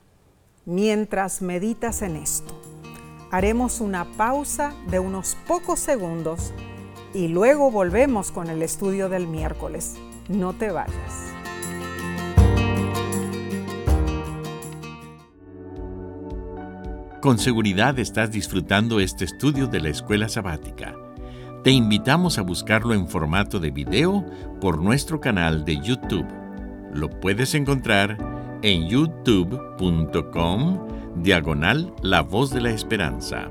[0.65, 2.53] Mientras meditas en esto,
[3.32, 6.53] haremos una pausa de unos pocos segundos
[7.13, 9.95] y luego volvemos con el estudio del miércoles.
[10.28, 11.36] No te vayas.
[17.22, 20.93] Con seguridad estás disfrutando este estudio de la escuela sabática.
[21.63, 24.24] Te invitamos a buscarlo en formato de video
[24.61, 26.28] por nuestro canal de YouTube.
[26.93, 28.20] Lo puedes encontrar
[28.61, 33.49] en youtube.com diagonal La Voz de la Esperanza.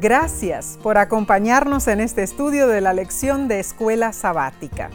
[0.00, 4.88] Gracias por acompañarnos en este estudio de la lección de escuela sabática.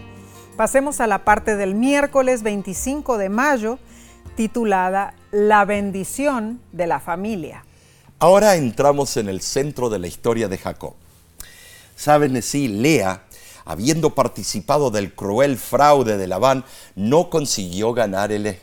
[0.56, 3.78] Pasemos a la parte del miércoles 25 de mayo
[4.38, 7.66] titulada La bendición de la familia.
[8.20, 10.94] Ahora entramos en el centro de la historia de Jacob.
[11.98, 13.24] Saben, sí, Lea,
[13.66, 16.64] habiendo participado del cruel fraude de Labán,
[16.96, 18.58] no consiguió ganar el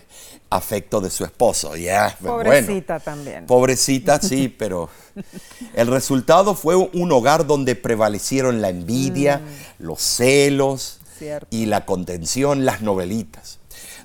[0.48, 1.72] afecto de su esposo.
[2.22, 3.44] Pobrecita también.
[3.44, 4.88] Pobrecita, sí, pero
[5.74, 9.84] el resultado fue un hogar donde prevalecieron la envidia, mm.
[9.84, 11.00] los celos,
[11.50, 13.58] y la contención, las novelitas.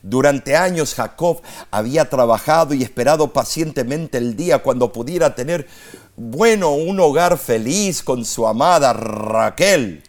[0.03, 1.41] Durante años Jacob
[1.72, 5.68] había trabajado y esperado pacientemente el día cuando pudiera tener,
[6.15, 10.03] bueno, un hogar feliz con su amada Raquel.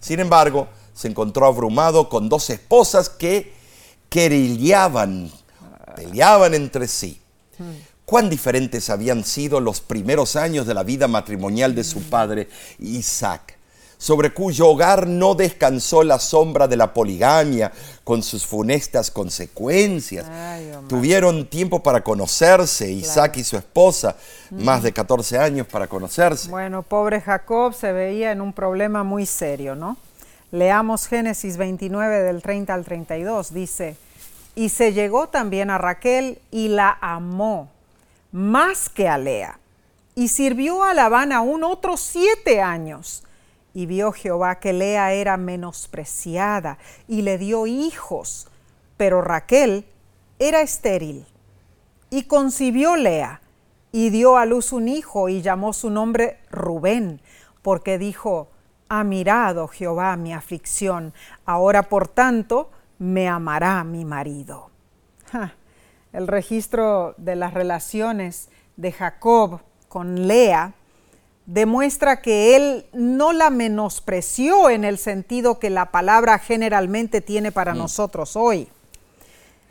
[0.00, 3.52] Sin embargo, se encontró abrumado con dos esposas que
[4.08, 5.30] querillaban,
[5.94, 7.20] peleaban entre sí.
[8.04, 12.48] Cuán diferentes habían sido los primeros años de la vida matrimonial de su padre
[12.78, 13.55] Isaac
[13.98, 17.72] sobre cuyo hogar no descansó la sombra de la poligamia
[18.04, 20.26] con sus funestas consecuencias.
[20.88, 24.16] Tuvieron tiempo para conocerse, Isaac y su esposa,
[24.50, 26.48] más de 14 años para conocerse.
[26.50, 29.96] Bueno, pobre Jacob se veía en un problema muy serio, ¿no?
[30.52, 33.96] Leamos Génesis 29 del 30 al 32, dice,
[34.54, 37.68] y se llegó también a Raquel y la amó
[38.30, 39.58] más que a Lea,
[40.14, 43.24] y sirvió a Labán aún otros siete años
[43.76, 48.48] y vio Jehová que Lea era menospreciada y le dio hijos,
[48.96, 49.84] pero Raquel
[50.38, 51.26] era estéril.
[52.08, 53.42] Y concibió Lea
[53.92, 57.20] y dio a luz un hijo y llamó su nombre Rubén,
[57.60, 58.48] porque dijo,
[58.88, 61.12] ha mirado Jehová mi aflicción,
[61.44, 64.70] ahora por tanto me amará mi marido.
[66.14, 68.48] El registro de las relaciones
[68.78, 70.72] de Jacob con Lea
[71.46, 77.72] demuestra que él no la menospreció en el sentido que la palabra generalmente tiene para
[77.74, 78.68] nosotros hoy.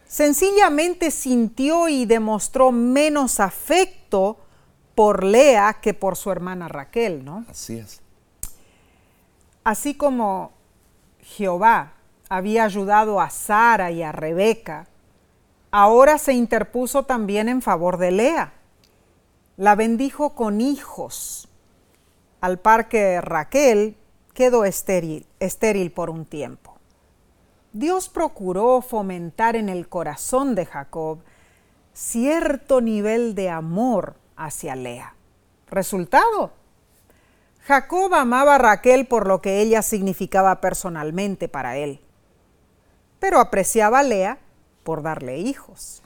[0.08, 4.38] sencillamente sintió y demostró menos afecto
[4.94, 7.44] por Lea que por su hermana Raquel, ¿no?
[7.50, 8.02] Así es.
[9.66, 10.52] Así como
[11.22, 11.94] Jehová
[12.30, 14.88] había ayudado a Sara y a Rebeca,
[15.72, 18.54] ahora se interpuso también en favor de Lea.
[19.58, 21.45] La bendijo con hijos,
[22.42, 23.98] al par que Raquel
[24.34, 26.76] quedó estéril, estéril por un tiempo.
[27.74, 31.20] Dios procuró fomentar en el corazón de Jacob
[31.94, 35.16] cierto nivel de amor hacia Lea.
[35.70, 36.52] Resultado,
[37.62, 42.00] Jacob amaba a Raquel por lo que ella significaba personalmente para él,
[43.20, 44.38] pero apreciaba a Lea
[44.84, 46.04] por darle hijos.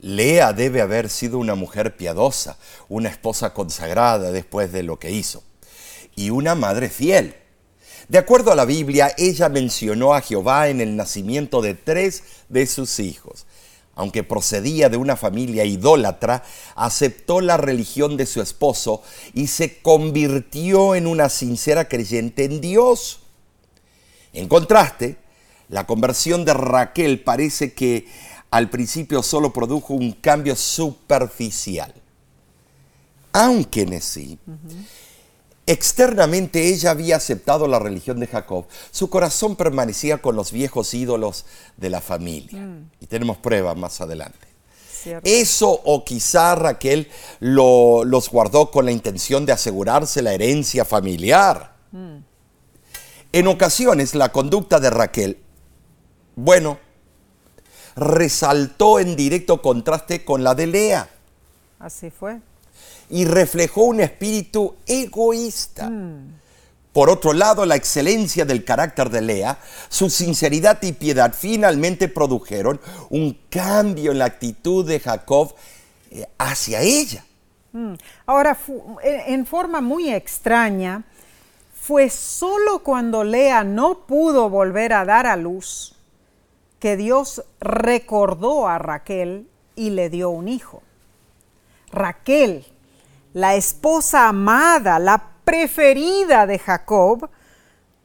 [0.00, 2.56] Lea debe haber sido una mujer piadosa,
[2.88, 5.42] una esposa consagrada después de lo que hizo,
[6.14, 7.34] y una madre fiel.
[8.08, 12.66] De acuerdo a la Biblia, ella mencionó a Jehová en el nacimiento de tres de
[12.66, 13.44] sus hijos.
[13.94, 16.44] Aunque procedía de una familia idólatra,
[16.76, 19.02] aceptó la religión de su esposo
[19.34, 23.18] y se convirtió en una sincera creyente en Dios.
[24.32, 25.16] En contraste,
[25.68, 28.06] la conversión de Raquel parece que
[28.50, 31.92] al principio solo produjo un cambio superficial.
[33.32, 34.38] Aunque en sí,
[35.66, 41.44] externamente ella había aceptado la religión de Jacob, su corazón permanecía con los viejos ídolos
[41.76, 42.66] de la familia.
[43.00, 44.48] Y tenemos pruebas más adelante.
[44.90, 45.28] ¿cierto?
[45.28, 47.08] Eso o quizá Raquel
[47.40, 51.76] lo- los guardó con la intención de asegurarse la herencia familiar.
[53.30, 55.38] En ocasiones la conducta de Raquel,
[56.34, 56.78] bueno,
[57.98, 61.08] resaltó en directo contraste con la de Lea
[61.78, 62.38] Así fue.
[63.10, 65.90] y reflejó un espíritu egoísta.
[66.92, 72.80] Por otro lado, la excelencia del carácter de Lea, su sinceridad y piedad finalmente produjeron
[73.10, 75.54] un cambio en la actitud de Jacob
[76.10, 77.24] eh, hacia ella.
[77.72, 77.94] Mm.
[78.26, 78.58] Ahora,
[79.04, 81.04] en forma muy extraña,
[81.80, 85.94] fue solo cuando Lea no pudo volver a dar a luz
[86.78, 90.82] que Dios recordó a Raquel y le dio un hijo.
[91.90, 92.66] Raquel,
[93.32, 97.28] la esposa amada, la preferida de Jacob,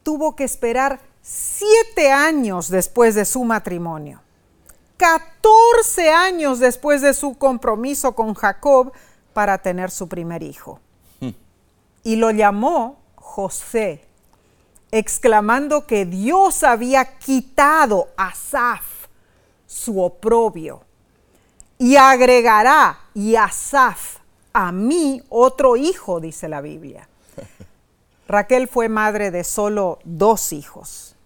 [0.02, 4.20] tuvo que esperar siete años después de su matrimonio.
[4.96, 8.92] 14 años después de su compromiso con Jacob
[9.32, 10.80] para tener su primer hijo.
[12.02, 14.06] Y lo llamó José,
[14.94, 19.08] exclamando que Dios había quitado a Saf
[19.66, 20.84] su oprobio
[21.78, 24.18] y agregará y a Saf
[24.52, 27.08] a mí otro hijo, dice la Biblia.
[28.28, 31.16] Raquel fue madre de solo dos hijos,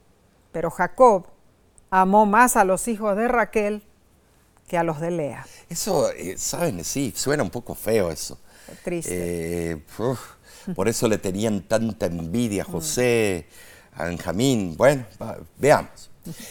[0.50, 1.26] pero Jacob
[1.90, 3.82] amó más a los hijos de Raquel
[4.66, 5.46] que a los de Lea.
[5.68, 8.38] Eso, eh, saben, sí, suena un poco feo eso.
[8.82, 9.72] Triste.
[9.72, 9.82] Eh,
[10.74, 13.46] por eso le tenían tanta envidia a José,
[13.94, 14.76] a Benjamín.
[14.76, 15.04] Bueno,
[15.56, 16.10] veamos.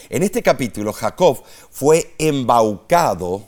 [0.10, 3.44] En este capítulo, Jacob fue embaucado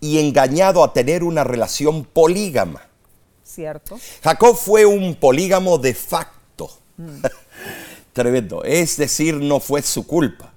[0.00, 2.82] y engañado a tener una relación polígama.
[3.44, 3.98] ¿Cierto?
[4.22, 6.70] Jacob fue un polígamo de facto.
[8.12, 8.64] Tremendo.
[8.64, 10.52] Es decir, no fue su culpa.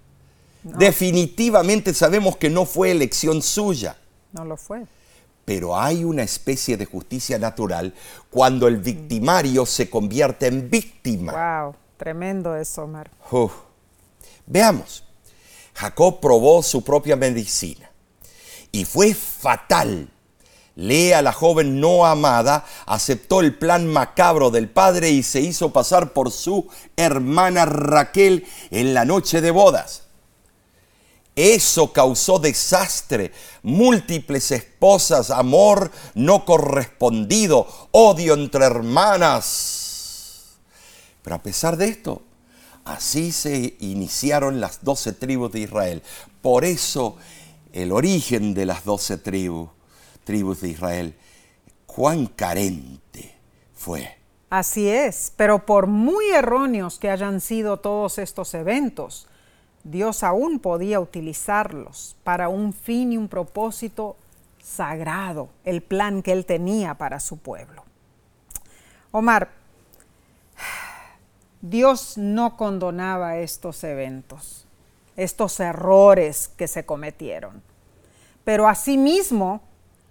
[0.63, 3.97] Definitivamente sabemos que no fue elección suya.
[4.33, 4.83] No lo fue.
[5.47, 7.93] Pero hay una especie de justicia natural
[8.29, 11.63] cuando el victimario se convierte en víctima.
[11.63, 13.09] Wow, tremendo eso, Omar.
[13.31, 13.53] Uf.
[14.45, 15.05] Veamos.
[15.73, 17.89] Jacob probó su propia medicina
[18.73, 20.09] y fue fatal.
[20.75, 26.11] Lea, la joven no amada, aceptó el plan macabro del padre y se hizo pasar
[26.11, 26.67] por su
[26.97, 30.06] hermana Raquel en la noche de bodas.
[31.37, 33.31] Eso causó desastre,
[33.61, 40.57] múltiples esposas, amor no correspondido, odio entre hermanas.
[41.21, 42.23] Pero a pesar de esto,
[42.85, 46.01] así se iniciaron las doce tribus de Israel.
[46.41, 47.17] Por eso
[47.71, 49.69] el origen de las doce tribus,
[50.23, 51.15] tribus de Israel,
[51.85, 53.35] cuán carente
[53.75, 54.17] fue.
[54.49, 59.27] Así es, pero por muy erróneos que hayan sido todos estos eventos,
[59.89, 64.17] Dios aún podía utilizarlos para un fin y un propósito
[64.61, 67.83] sagrado, el plan que Él tenía para su pueblo.
[69.11, 69.49] Omar,
[71.61, 74.65] Dios no condonaba estos eventos,
[75.15, 77.63] estos errores que se cometieron,
[78.43, 79.61] pero asimismo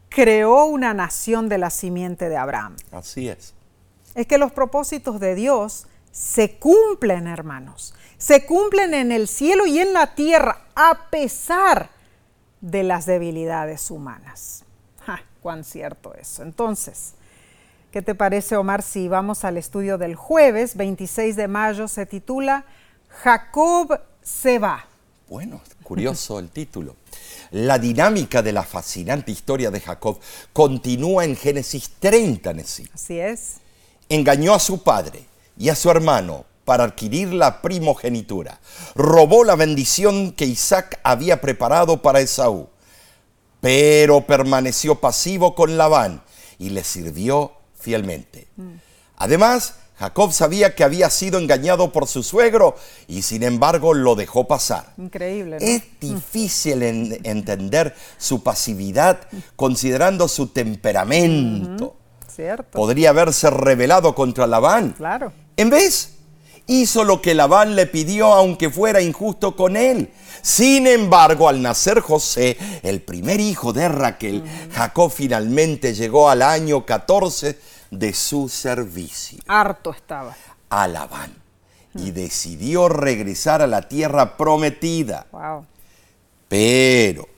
[0.08, 3.54] creó una nación de la simiente de Abraham Así es.
[4.14, 5.86] es que los propósitos de Dios
[6.16, 7.92] se cumplen, hermanos.
[8.16, 11.90] Se cumplen en el cielo y en la tierra, a pesar
[12.62, 14.64] de las debilidades humanas.
[15.04, 15.22] ¡Ja!
[15.42, 16.42] ¡Cuán cierto eso!
[16.42, 17.12] Entonces,
[17.92, 21.86] ¿qué te parece, Omar, si vamos al estudio del jueves 26 de mayo?
[21.86, 22.64] Se titula
[23.22, 24.86] Jacob se va.
[25.28, 26.96] Bueno, curioso el título.
[27.50, 30.18] La dinámica de la fascinante historia de Jacob
[30.54, 32.88] continúa en Génesis 30, Nesí.
[32.94, 33.56] Así es.
[34.08, 35.26] Engañó a su padre
[35.58, 38.60] y a su hermano para adquirir la primogenitura.
[38.94, 42.68] Robó la bendición que Isaac había preparado para Esaú,
[43.60, 46.22] pero permaneció pasivo con Labán
[46.58, 48.48] y le sirvió fielmente.
[49.16, 52.76] Además, Jacob sabía que había sido engañado por su suegro
[53.08, 54.92] y sin embargo lo dejó pasar.
[54.98, 55.56] Increíble.
[55.58, 55.66] ¿no?
[55.66, 59.20] Es difícil en- entender su pasividad
[59.56, 61.96] considerando su temperamento.
[62.28, 62.76] ¿Cierto?
[62.76, 64.92] Podría haberse rebelado contra Labán.
[64.92, 65.32] Claro.
[65.56, 66.16] En vez,
[66.66, 70.10] hizo lo que Labán le pidió aunque fuera injusto con él.
[70.42, 76.84] Sin embargo, al nacer José, el primer hijo de Raquel, Jacob finalmente llegó al año
[76.84, 77.58] 14
[77.90, 80.36] de su servicio Harto estaba.
[80.68, 81.32] a Labán
[81.94, 85.26] y decidió regresar a la tierra prometida.
[85.32, 85.64] Wow.
[86.48, 87.28] Pero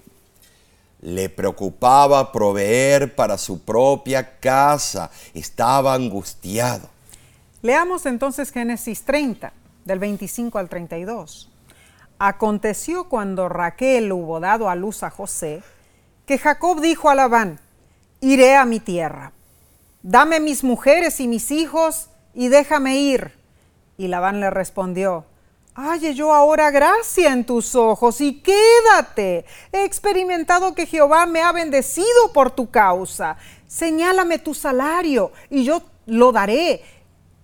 [1.01, 5.11] le preocupaba proveer para su propia casa.
[5.33, 6.89] Estaba angustiado.
[7.61, 9.53] Leamos entonces Génesis 30,
[9.85, 11.51] del 25 al 32.
[12.21, 15.63] Aconteció cuando Raquel hubo dado a luz a José,
[16.25, 17.59] que Jacob dijo a Labán,
[18.21, 19.33] iré a mi tierra,
[20.03, 23.33] dame mis mujeres y mis hijos y déjame ir.
[23.97, 25.25] Y Labán le respondió,
[25.75, 29.45] halle yo ahora gracia en tus ojos y quédate.
[29.73, 33.37] He experimentado que Jehová me ha bendecido por tu causa.
[33.67, 36.83] Señálame tu salario y yo lo daré.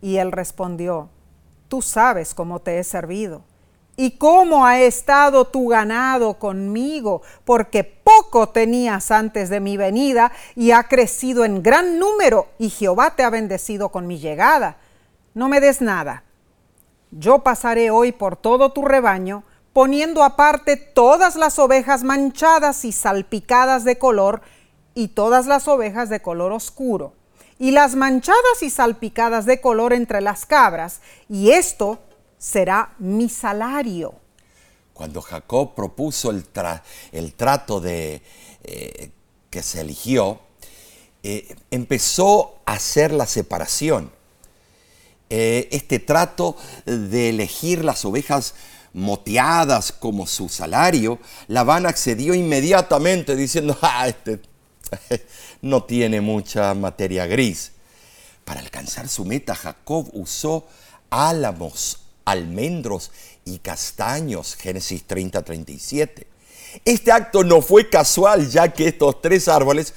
[0.05, 1.09] Y él respondió,
[1.69, 3.41] tú sabes cómo te he servido
[3.97, 10.73] y cómo ha estado tu ganado conmigo, porque poco tenías antes de mi venida y
[10.73, 14.77] ha crecido en gran número y Jehová te ha bendecido con mi llegada.
[15.33, 16.25] No me des nada.
[17.11, 19.43] Yo pasaré hoy por todo tu rebaño,
[19.73, 24.43] poniendo aparte todas las ovejas manchadas y salpicadas de color
[24.93, 27.15] y todas las ovejas de color oscuro,
[27.59, 32.01] y las manchadas y salpicadas de color entre las cabras, y esto
[32.39, 34.15] será mi salario.
[34.93, 38.23] Cuando Jacob propuso el, tra- el trato de,
[38.63, 39.11] eh,
[39.51, 40.41] que se eligió,
[41.23, 44.13] eh, empezó a hacer la separación.
[45.31, 48.55] Eh, este trato de elegir las ovejas
[48.93, 54.41] moteadas como su salario, Labán accedió inmediatamente diciendo, ah, este
[55.62, 57.72] no tiene mucha materia gris.
[58.45, 60.66] Para alcanzar su meta, Jacob usó
[61.11, 63.11] álamos, almendros
[63.45, 66.26] y castaños, Génesis 30-37.
[66.85, 69.95] Este acto no fue casual, ya que estos tres árboles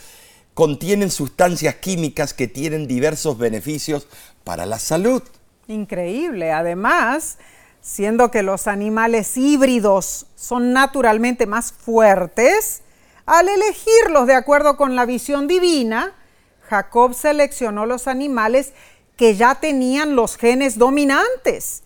[0.54, 4.08] contienen sustancias químicas que tienen diversos beneficios
[4.44, 5.22] para la salud.
[5.68, 6.52] Increíble.
[6.52, 7.38] Además,
[7.82, 12.82] siendo que los animales híbridos son naturalmente más fuertes,
[13.28, 16.14] al elegirlos de acuerdo con la visión divina,
[16.62, 18.74] Jacob seleccionó los animales
[19.16, 21.84] que ya tenían los genes dominantes.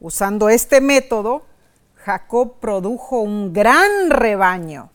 [0.00, 1.44] Usando este método,
[1.94, 4.90] Jacob produjo un gran rebaño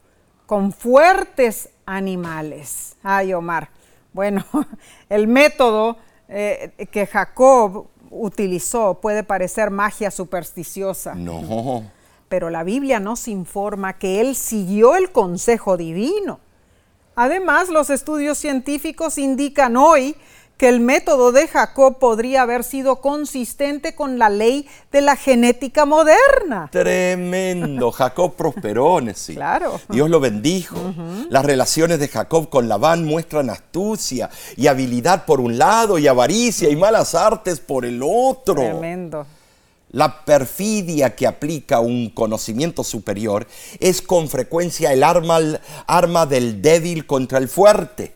[0.45, 2.97] con fuertes animales.
[3.01, 3.69] Ay, Omar.
[4.11, 4.45] Bueno,
[5.09, 11.83] el método eh, que Jacob utilizó puede parecer magia supersticiosa, No,
[12.30, 16.39] pero la Biblia nos informa que él siguió el consejo divino.
[17.15, 20.15] Además, los estudios científicos indican hoy
[20.57, 25.86] que el método de Jacob podría haber sido consistente con la ley de la genética
[25.86, 26.69] moderna.
[26.71, 27.91] tremendo.
[27.91, 29.36] Jacob prosperó, Nesí.
[29.36, 29.80] Claro.
[29.89, 30.78] Dios lo bendijo.
[31.30, 36.69] Las relaciones de Jacob con Labán muestran astucia y habilidad por un lado y avaricia
[36.69, 38.55] y malas artes por el otro.
[38.55, 39.28] Tremendo.
[39.91, 43.47] La perfidia que aplica un conocimiento superior
[43.79, 45.39] es con frecuencia el arma,
[45.88, 48.13] arma del débil contra el fuerte.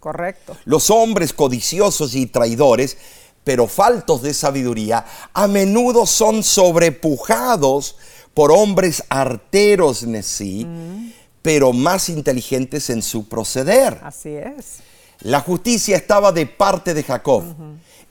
[0.00, 0.56] Correcto.
[0.64, 2.98] Los hombres codiciosos y traidores,
[3.44, 7.96] pero faltos de sabiduría, a menudo son sobrepujados
[8.34, 10.66] por hombres arteros, Nesí,
[11.40, 14.00] pero más inteligentes en su proceder.
[14.02, 14.78] Así es.
[15.20, 17.44] La justicia estaba de parte de Jacob.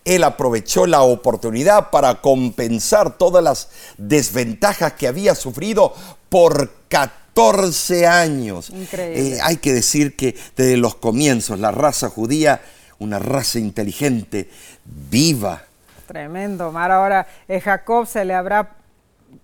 [0.06, 5.94] Él aprovechó la oportunidad para compensar todas las desventajas que había sufrido
[6.30, 8.70] por 14 años.
[8.70, 9.36] Increíble.
[9.36, 12.62] Eh, hay que decir que desde los comienzos la raza judía,
[13.00, 14.50] una raza inteligente,
[14.84, 15.64] viva,
[16.08, 16.92] Tremendo, Omar.
[16.92, 18.70] Ahora, eh, Jacob se le habrá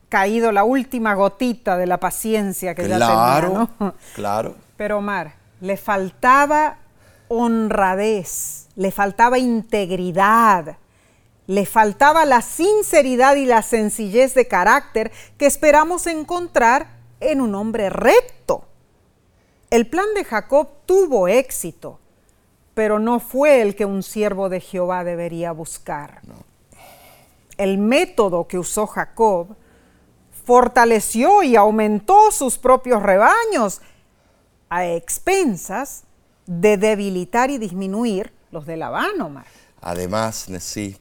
[0.07, 3.69] caído la última gotita de la paciencia que claro, ya tenía.
[3.79, 3.95] ¿no?
[4.13, 4.55] Claro.
[4.77, 6.77] Pero Omar, le faltaba
[7.27, 10.77] honradez, le faltaba integridad,
[11.47, 16.87] le faltaba la sinceridad y la sencillez de carácter que esperamos encontrar
[17.19, 18.63] en un hombre recto.
[19.69, 21.99] El plan de Jacob tuvo éxito,
[22.73, 26.21] pero no fue el que un siervo de Jehová debería buscar.
[26.25, 26.35] No.
[27.57, 29.57] El método que usó Jacob
[30.45, 33.81] fortaleció y aumentó sus propios rebaños
[34.69, 36.05] a expensas
[36.45, 39.45] de debilitar y disminuir los de Labán, Omar.
[39.81, 40.97] Además, sí,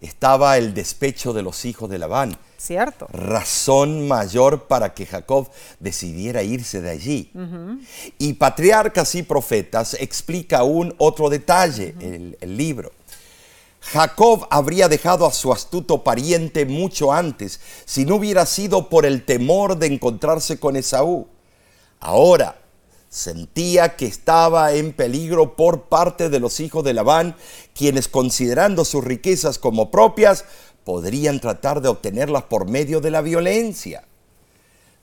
[0.00, 2.36] estaba el despecho de los hijos de Labán.
[2.58, 3.06] Cierto.
[3.12, 5.48] Razón mayor para que Jacob
[5.78, 7.30] decidiera irse de allí.
[7.34, 7.86] Uh -huh.
[8.18, 12.14] Y Patriarcas y Profetas explica aún otro detalle, uh -huh.
[12.14, 12.92] el, el libro.
[13.80, 19.24] Jacob habría dejado a su astuto pariente mucho antes, si no hubiera sido por el
[19.24, 21.28] temor de encontrarse con Esaú.
[22.00, 22.58] Ahora,
[23.16, 27.34] sentía que estaba en peligro por parte de los hijos de Labán,
[27.74, 30.44] quienes considerando sus riquezas como propias,
[30.84, 34.04] podrían tratar de obtenerlas por medio de la violencia.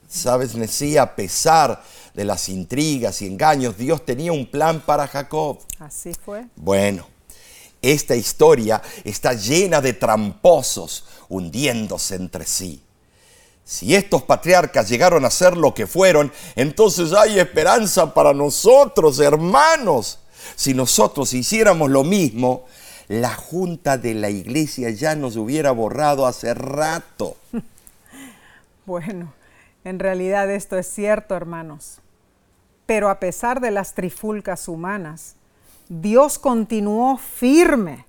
[0.08, 1.82] Sabes, Nesí, a pesar
[2.14, 5.58] de las intrigas y engaños, Dios tenía un plan para Jacob.
[5.80, 6.46] Así fue.
[6.56, 7.08] Bueno,
[7.82, 12.80] esta historia está llena de tramposos hundiéndose entre sí.
[13.66, 20.20] Si estos patriarcas llegaron a ser lo que fueron, entonces hay esperanza para nosotros, hermanos.
[20.56, 22.66] Si nosotros hiciéramos lo mismo,
[23.08, 27.38] la junta de la iglesia ya nos hubiera borrado hace rato.
[28.86, 29.34] Bueno,
[29.86, 32.00] en realidad esto es cierto, hermanos.
[32.86, 35.36] Pero a pesar de las trifulcas humanas,
[35.88, 38.06] Dios continuó firme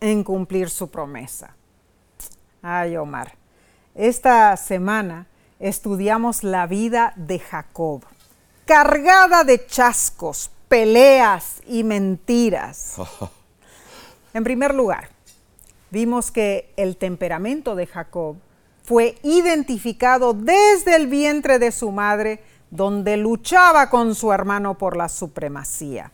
[0.00, 1.54] en cumplir su promesa.
[2.60, 3.34] Ay, Omar.
[3.96, 5.26] Esta semana
[5.58, 8.02] estudiamos la vida de Jacob,
[8.66, 12.96] cargada de chascos, peleas y mentiras.
[14.34, 15.08] En primer lugar,
[15.90, 18.36] vimos que el temperamento de Jacob
[18.84, 25.08] fue identificado desde el vientre de su madre, donde luchaba con su hermano por la
[25.08, 26.12] supremacía.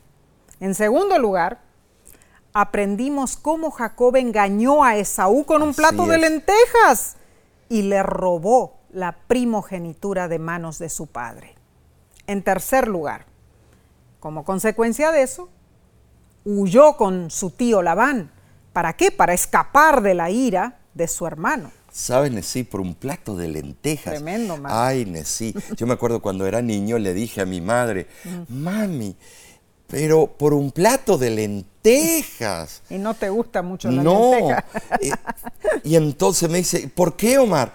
[0.61, 1.59] En segundo lugar,
[2.53, 7.17] aprendimos cómo Jacob engañó a Esaú con un plato de lentejas
[7.73, 11.55] y le robó la primogenitura de manos de su padre.
[12.27, 13.25] En tercer lugar,
[14.19, 15.49] como consecuencia de eso,
[16.45, 18.31] huyó con su tío Labán.
[18.73, 19.09] ¿Para qué?
[19.09, 21.71] Para escapar de la ira de su hermano.
[21.91, 22.63] ¿Sabes, Nesí?
[22.63, 24.13] Por un plato de lentejas.
[24.13, 24.75] Tremendo, mami.
[24.77, 25.55] Ay, Nesí.
[25.75, 28.05] Yo me acuerdo cuando era niño le dije a mi madre,
[28.49, 29.17] mami,
[29.93, 32.81] pero por un plato de lentejas.
[32.89, 34.31] Y no te gusta mucho la no.
[34.31, 34.65] lenteja.
[34.99, 35.11] Eh,
[35.83, 37.71] y entonces me dice, ¿por qué, Omar?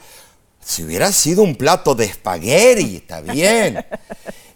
[0.61, 3.87] Si hubiera sido un plato de espagueti, está bien.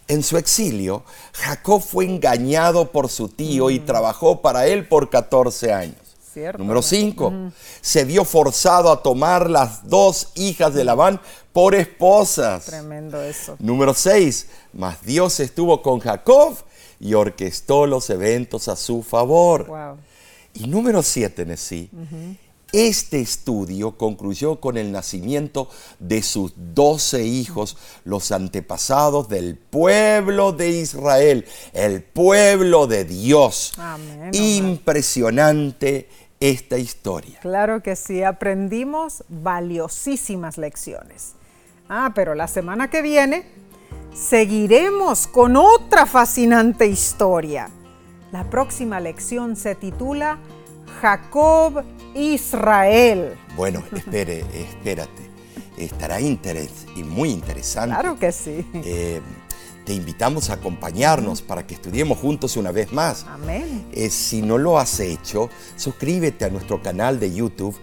[0.09, 1.05] En su exilio,
[1.35, 5.97] Jacob fue engañado por su tío y trabajó para él por 14 años.
[6.33, 6.59] Cierto.
[6.59, 7.33] Número 5.
[7.81, 11.21] Se vio forzado a tomar las dos hijas de Labán
[11.53, 12.65] por esposas.
[12.65, 13.55] Tremendo eso.
[13.61, 14.49] Número 6.
[14.73, 16.57] Mas Dios estuvo con Jacob
[17.03, 19.67] y orquestó los eventos a su favor.
[19.67, 19.97] Wow.
[20.55, 21.91] Y número 7, Nesí.
[22.71, 30.71] Este estudio concluyó con el nacimiento de sus doce hijos, los antepasados del pueblo de
[30.71, 31.45] Israel,
[31.75, 33.73] el pueblo de Dios.
[33.77, 34.31] Amén.
[34.33, 37.41] Impresionante esta historia.
[37.41, 41.33] Claro que sí, aprendimos valiosísimas lecciones.
[41.89, 43.45] Ah, pero la semana que viene
[44.15, 47.71] seguiremos con otra fascinante historia.
[48.31, 50.39] La próxima lección se titula
[51.01, 51.85] Jacob
[52.15, 53.37] Israel.
[53.57, 55.31] Bueno, espere, espérate.
[55.77, 57.95] Estará interes y muy interesante.
[57.95, 58.67] Claro que sí.
[58.75, 59.21] Eh,
[59.85, 63.27] te invitamos a acompañarnos para que estudiemos juntos una vez más.
[63.29, 63.87] Amén.
[63.93, 67.77] Eh, si no lo has hecho, suscríbete a nuestro canal de YouTube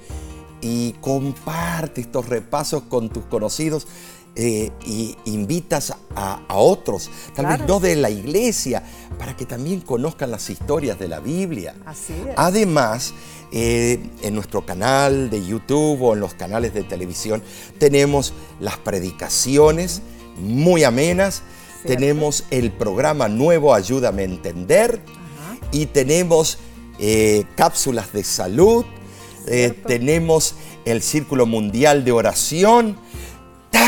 [0.62, 3.88] y comparte estos repasos con tus conocidos
[4.36, 7.58] eh, y invitas a, a otros, tal Claro.
[7.60, 8.84] vez no de la iglesia,
[9.18, 11.76] para que también conozcan las historias de la Biblia.
[11.86, 12.34] Así es.
[12.38, 13.14] Además,
[13.52, 17.42] eh, en nuestro canal de YouTube o en los canales de televisión
[17.80, 20.02] tenemos las predicaciones
[20.40, 21.42] muy amenas,
[21.82, 21.88] Cierto.
[22.00, 25.58] tenemos el programa nuevo Ayúdame a Entender Ajá.
[25.72, 26.60] y tenemos
[27.00, 28.86] eh, cápsulas de salud,
[29.88, 30.54] tenemos
[30.86, 32.98] el Círculo Mundial de Oración,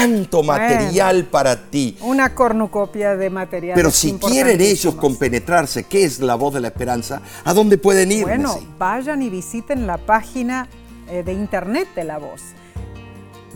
[0.02, 1.98] tanto material para ti.
[2.02, 3.76] Una cornucopia de material.
[3.76, 7.22] Pero si quieren ellos compenetrarse, ¿qué es la voz de la esperanza?
[7.44, 8.24] ¿A dónde pueden ir?
[8.24, 10.68] Bueno, vayan y visiten la página
[11.10, 12.42] eh, de internet de La Voz.